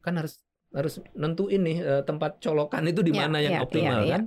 Kan 0.00 0.14
harus 0.18 0.38
harus 0.70 0.94
nentuin 1.14 1.62
nih 1.62 1.78
eh, 1.80 2.02
tempat 2.02 2.38
colokan 2.38 2.82
itu 2.84 3.02
di 3.02 3.10
Ya, 3.10 3.26
mana 3.26 3.38
yang 3.38 3.58
ya, 3.58 3.62
optimal 3.62 4.00
ya, 4.02 4.06
ya. 4.06 4.14
kan. 4.14 4.22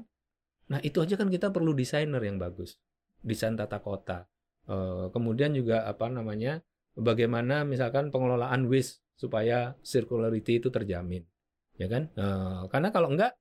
Nah, 0.68 0.80
itu 0.84 1.00
aja 1.00 1.16
kan 1.16 1.28
kita 1.28 1.48
perlu 1.50 1.72
desainer 1.72 2.20
yang 2.20 2.36
bagus. 2.36 2.76
Desain 3.24 3.56
tata 3.56 3.80
kota. 3.80 4.28
Eh, 4.68 5.06
kemudian 5.12 5.52
juga 5.52 5.84
apa 5.84 6.08
namanya? 6.08 6.60
Bagaimana 6.94 7.64
misalkan 7.64 8.10
pengelolaan 8.10 8.68
waste 8.68 9.00
supaya 9.16 9.78
circularity 9.82 10.60
itu 10.60 10.68
terjamin. 10.68 11.24
Ya 11.76 11.88
kan? 11.88 12.12
Eh, 12.12 12.62
karena 12.68 12.92
kalau 12.92 13.08
enggak 13.08 13.36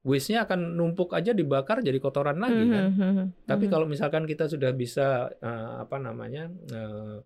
waste-nya 0.00 0.48
akan 0.48 0.80
numpuk 0.80 1.12
aja 1.12 1.30
dibakar 1.30 1.84
jadi 1.84 1.96
kotoran 1.96 2.40
lagi 2.40 2.64
kan. 2.66 2.84
Mhm. 2.90 3.24
Tapi 3.44 3.64
Mhm. 3.68 3.72
kalau 3.72 3.84
misalkan 3.84 4.24
kita 4.24 4.48
sudah 4.48 4.72
bisa 4.72 5.28
eh, 5.34 5.72
apa 5.80 5.96
namanya? 5.98 6.48
eh, 6.48 7.16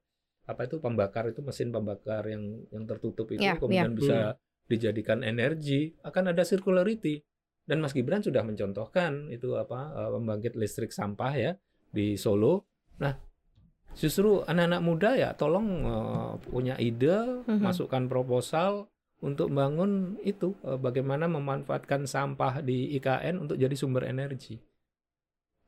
apa 0.44 0.68
itu 0.68 0.76
pembakar 0.76 1.32
itu 1.32 1.40
mesin 1.40 1.72
pembakar 1.72 2.28
yang 2.28 2.42
yang 2.68 2.84
tertutup 2.84 3.30
itu 3.30 3.40
Ya, 3.40 3.56
kemudian 3.56 3.94
ya. 3.94 3.96
bisa 3.96 4.18
dijadikan 4.64 5.22
energi, 5.22 5.94
akan 6.02 6.34
ada 6.34 6.42
circularity. 6.42 7.20
Dan 7.64 7.80
Mas 7.80 7.96
Gibran 7.96 8.20
sudah 8.20 8.44
mencontohkan 8.44 9.30
itu 9.30 9.54
apa 9.54 9.94
eh, 9.94 10.10
pembangkit 10.12 10.52
listrik 10.54 10.92
sampah 10.92 11.32
ya 11.32 11.52
di 11.88 12.18
Solo. 12.18 12.66
Nah, 13.00 13.14
justru 13.94 14.42
anak-anak 14.42 14.82
muda 14.82 15.10
ya 15.14 15.30
tolong 15.32 15.68
eh, 15.80 16.32
punya 16.44 16.74
ide, 16.76 17.40
Mhm. 17.46 17.62
masukkan 17.62 18.04
proposal 18.04 18.90
untuk 19.24 19.48
bangun 19.48 20.20
itu 20.20 20.52
eh, 20.68 20.76
bagaimana 20.76 21.24
memanfaatkan 21.26 22.04
sampah 22.04 22.60
di 22.60 22.92
IKN 23.00 23.40
untuk 23.40 23.56
jadi 23.56 23.72
sumber 23.72 24.04
energi. 24.04 24.60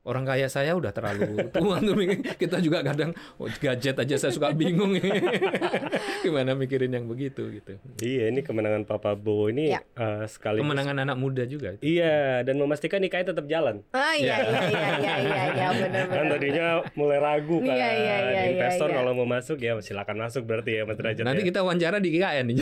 Orang 0.07 0.23
kaya 0.23 0.47
saya 0.47 0.73
udah 0.73 0.91
terlalu 0.91 1.27
tua 1.55 1.77
tuh 1.79 1.93
mikir. 1.93 2.23
kita 2.39 2.57
juga 2.59 2.81
kadang 2.81 3.11
oh, 3.37 3.51
gadget 3.53 3.99
aja 3.99 4.15
saya 4.17 4.31
suka 4.31 4.55
bingung 4.55 4.95
gimana 6.25 6.55
mikirin 6.55 6.91
yang 6.91 7.05
begitu 7.05 7.51
gitu. 7.51 7.75
Iya, 7.99 8.31
ini 8.31 8.41
kemenangan 8.41 8.83
Pak 8.83 8.99
Prabowo 8.99 9.51
ini 9.51 9.69
Ya. 9.69 9.83
eh, 9.93 10.25
sekaligus 10.27 10.63
Kemenangan 10.63 10.97
anak 11.03 11.17
muda 11.17 11.43
juga. 11.45 11.75
Iya, 11.79 12.41
dan 12.41 12.55
memastikan 12.57 13.03
IKN 13.03 13.27
tetap 13.27 13.47
jalan. 13.47 13.83
Ah 13.91 14.15
iya 14.15 14.39
Ya. 14.39 14.47
iya 14.47 14.61
iya 14.63 14.87
iya 14.95 15.15
iya 15.19 15.43
iya 15.51 15.67
benar 15.83 16.05
Kan 16.07 16.27
tadinya 16.31 16.67
mulai 16.95 17.19
ragu 17.19 17.59
kan. 17.59 17.75
Iya, 17.75 17.89
iya, 17.93 18.17
iya, 18.23 18.43
Investor 18.53 18.87
iya, 18.87 18.95
iya. 18.95 18.99
kalau 19.03 19.13
mau 19.13 19.27
masuk 19.27 19.59
ya 19.59 19.75
silakan 19.81 20.17
masuk 20.21 20.47
berarti 20.47 20.71
ya 20.73 20.83
Mas 20.83 20.95
Derajat 20.95 21.25
Nanti 21.25 21.43
ya. 21.43 21.49
kita 21.51 21.61
wawancara 21.61 21.99
di 21.99 22.15
IKN 22.15 22.45
nih. 22.47 22.57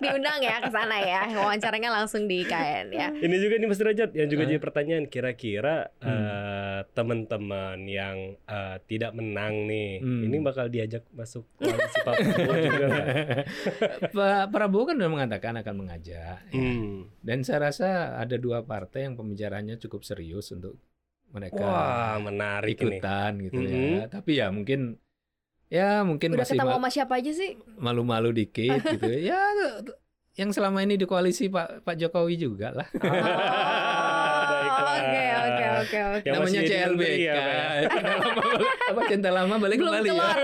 Diundang 0.00 0.40
ya 0.40 0.56
ke 0.58 0.68
sana 0.68 0.96
ya. 0.98 1.22
Wawancaranya 1.30 1.90
langsung 1.90 2.24
di 2.24 2.40
IKN 2.40 2.86
ya. 2.90 3.08
Ini 3.12 3.36
juga 3.36 3.54
nih 3.54 3.66
Mas 3.66 3.76
Derajat 3.76 4.10
yang 4.12 4.26
juga 4.26 4.42
Hah? 4.42 4.48
jadi 4.48 4.60
pertanyaan 4.60 5.04
kira-kira 5.06 5.76
Hmm. 5.96 6.08
eh, 6.10 6.80
teman-teman 6.90 7.78
yang 7.84 8.16
eh, 8.40 8.76
tidak 8.84 9.12
menang 9.12 9.66
nih, 9.66 10.00
Hmm. 10.00 10.22
ini 10.24 10.36
bakal 10.38 10.66
diajak 10.66 11.04
masuk 11.10 11.44
koalisi 11.54 11.98
Pak 12.00 12.14
Prabowo 12.16 12.54
juga? 12.58 12.88
Pak 14.16 14.44
Prabowo 14.48 14.84
kan 14.84 14.96
sudah 14.96 15.12
mengatakan 15.12 15.54
akan 15.56 15.74
mengajak. 15.76 16.40
ya. 16.42 16.50
Hmm. 16.50 17.06
Dan 17.20 17.42
saya 17.42 17.60
rasa 17.62 17.88
ada 18.16 18.36
dua 18.36 18.62
partai 18.62 19.04
yang 19.04 19.14
pembicaranya 19.14 19.76
cukup 19.76 20.02
serius 20.02 20.50
untuk 20.50 20.80
mereka 21.30 21.62
Wah, 21.62 22.16
menarik 22.18 22.74
ini. 22.74 22.98
ikutan 22.98 23.32
gitu 23.40 23.60
Mhm. 23.60 23.70
ya. 23.70 24.04
Tapi 24.08 24.30
ya 24.34 24.48
mungkin 24.48 24.98
ya 25.70 26.02
mungkin 26.02 26.34
Udah 26.34 26.42
masih 26.42 26.54
ketemu 26.54 26.68
ma- 26.68 26.76
sama 26.76 26.88
siapa 26.90 27.14
aja 27.16 27.30
sih? 27.30 27.54
malu-malu 27.76 28.30
dikit 28.32 28.82
gitu. 28.92 29.06
ya 29.06 29.38
yang 30.32 30.50
selama 30.50 30.80
ini 30.80 30.94
di 30.94 31.04
koalisi 31.04 31.46
Pak 31.46 31.82
Pak 31.82 31.94
Jokowi 31.96 32.34
juga 32.36 32.70
lah. 32.72 32.88
Ah, 32.96 34.46
baiklah. 34.50 34.94
Oke 34.96 35.24
oke 35.26 35.66
oke 35.76 35.98
oke. 36.16 36.28
Namanya 36.28 36.60
CLBK. 36.62 37.18
ya, 37.20 37.34
Pak, 37.34 37.44
ya? 37.44 37.88
Cinta 37.90 38.08
lama 38.08 38.30
balik- 38.40 38.70
apa 38.88 39.00
cinta 39.06 39.30
lama 39.30 39.54
balik 39.56 39.76
Belum 39.76 39.92
kembali 39.92 40.06
ya. 40.06 40.12
kelar. 40.12 40.38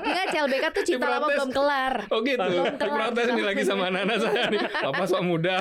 Enggak 0.00 0.26
CLBK 0.28 0.64
tuh 0.70 0.84
cinta 0.84 1.06
lama 1.08 1.26
belum 1.28 1.50
kelar. 1.50 1.94
Oh 2.08 2.20
gitu. 2.20 2.40
Belum 2.40 2.66
kelar. 2.74 2.98
Protes 3.10 3.26
nih 3.28 3.44
lagi 3.44 3.62
sama 3.62 3.82
anak-anak 3.86 4.16
saya 4.18 4.42
nih. 4.48 4.60
Papa 4.72 5.02
sok 5.04 5.22
muda. 5.22 5.56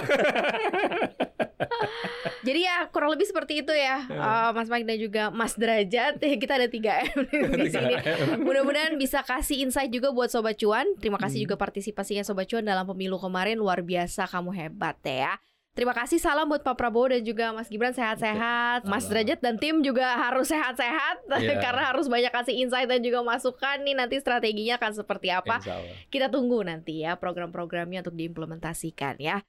Jadi 2.47 2.59
ya 2.63 2.85
kurang 2.89 3.13
lebih 3.13 3.25
seperti 3.25 3.65
itu 3.65 3.73
ya. 3.73 4.05
Eh, 4.05 4.49
Mas 4.53 4.69
Mike 4.69 4.85
dan 4.85 4.97
juga 4.97 5.23
Mas 5.29 5.53
Derajat. 5.53 6.21
Kita 6.41 6.53
ada 6.55 6.69
3M 6.69 7.17
di 7.57 7.69
sini. 7.69 7.93
Mudah-mudahan 8.45 8.93
bisa 8.95 9.21
kasih 9.21 9.65
insight 9.65 9.89
juga 9.89 10.13
buat 10.13 10.29
Sobat 10.29 10.57
Cuan. 10.57 10.85
Terima 10.97 11.17
kasih 11.17 11.37
Hmm. 11.37 11.45
juga 11.45 11.55
partisipasinya 11.57 12.21
Sobat 12.21 12.45
Cuan 12.45 12.63
dalam 12.63 12.85
pemilu 12.85 13.17
kemarin. 13.17 13.57
Luar 13.57 13.81
biasa 13.81 14.25
kamu 14.25 14.53
hebat 14.53 14.97
ya. 15.01 15.37
Terima 15.73 15.93
kasih 15.93 16.17
salam 16.17 16.49
buat 16.49 16.65
Pak 16.65 16.73
Prabowo 16.73 17.13
dan 17.13 17.21
juga 17.21 17.53
Mas 17.53 17.69
Gibran. 17.69 17.93
Sehat-sehat. 17.93 18.89
Mas. 18.89 19.05
Derajat 19.05 19.37
dan 19.37 19.61
tim 19.61 19.85
juga 19.85 20.09
harus 20.17 20.49
sehat-sehat. 20.49 21.29
Iya. 21.37 21.61
Karena 21.61 21.93
harus 21.93 22.09
banyak 22.09 22.33
kasih 22.33 22.65
insight 22.65 22.89
dan 22.89 23.05
juga 23.05 23.21
masukan 23.21 23.85
nih. 23.85 23.93
Nanti 23.93 24.17
strateginya 24.17 24.81
akan 24.81 24.91
seperti 24.97 25.29
apa. 25.29 25.61
Kita 26.09 26.33
tunggu 26.33 26.65
nanti 26.65 27.05
ya 27.05 27.13
program-programnya 27.13 28.01
untuk 28.01 28.17
diimplementasikan 28.17 29.21
ya. 29.21 29.45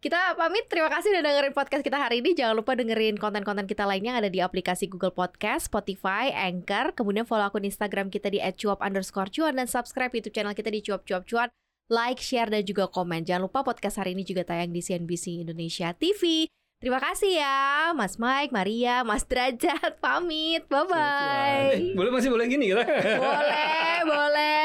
Kita 0.00 0.32
pamit, 0.32 0.64
terima 0.64 0.88
kasih 0.88 1.12
udah 1.12 1.20
dengerin 1.20 1.52
podcast 1.52 1.84
kita 1.84 2.00
hari 2.00 2.24
ini. 2.24 2.32
Jangan 2.32 2.56
lupa 2.56 2.72
dengerin 2.72 3.20
konten-konten 3.20 3.68
kita 3.68 3.84
lainnya 3.84 4.16
yang 4.16 4.20
ada 4.24 4.32
di 4.32 4.40
aplikasi 4.40 4.88
Google 4.88 5.12
Podcast, 5.12 5.68
Spotify, 5.68 6.32
Anchor. 6.32 6.96
Kemudian 6.96 7.28
follow 7.28 7.44
akun 7.44 7.68
Instagram 7.68 8.08
kita 8.08 8.32
di 8.32 8.40
@cuap 8.56 8.80
underscore 8.80 9.28
cuan 9.28 9.60
dan 9.60 9.68
subscribe 9.68 10.08
YouTube 10.08 10.32
channel 10.32 10.56
kita 10.56 10.72
di 10.72 10.80
cuap 10.80 11.04
cuap 11.04 11.28
cuan. 11.28 11.52
Like, 11.92 12.16
share, 12.16 12.48
dan 12.48 12.64
juga 12.64 12.88
komen. 12.88 13.28
Jangan 13.28 13.44
lupa 13.44 13.60
podcast 13.60 14.00
hari 14.00 14.16
ini 14.16 14.24
juga 14.24 14.40
tayang 14.40 14.72
di 14.72 14.80
CNBC 14.80 15.44
Indonesia 15.44 15.92
TV. 15.92 16.48
Terima 16.80 16.96
kasih 16.96 17.36
ya, 17.36 17.92
Mas 17.92 18.16
Mike, 18.16 18.56
Maria, 18.56 19.04
Mas 19.04 19.28
Derajat. 19.28 20.00
Pamit, 20.00 20.64
Eh, 20.64 20.70
bye-bye. 20.70 21.92
boleh 21.92 22.08
masih 22.08 22.32
boleh 22.32 22.48
gini 22.48 22.72
kita. 22.72 22.88
boleh, 23.20 23.96
boleh, 24.08 24.64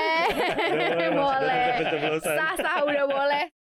Boleh, 0.71 0.89
Mas 0.95 1.12
boleh. 1.12 1.43
Derajat 1.43 1.76
pencoblosan. 1.91 2.36
Sah, 2.39 2.54
sah, 2.56 2.78
udah 2.88 3.04
boleh. 3.04 3.45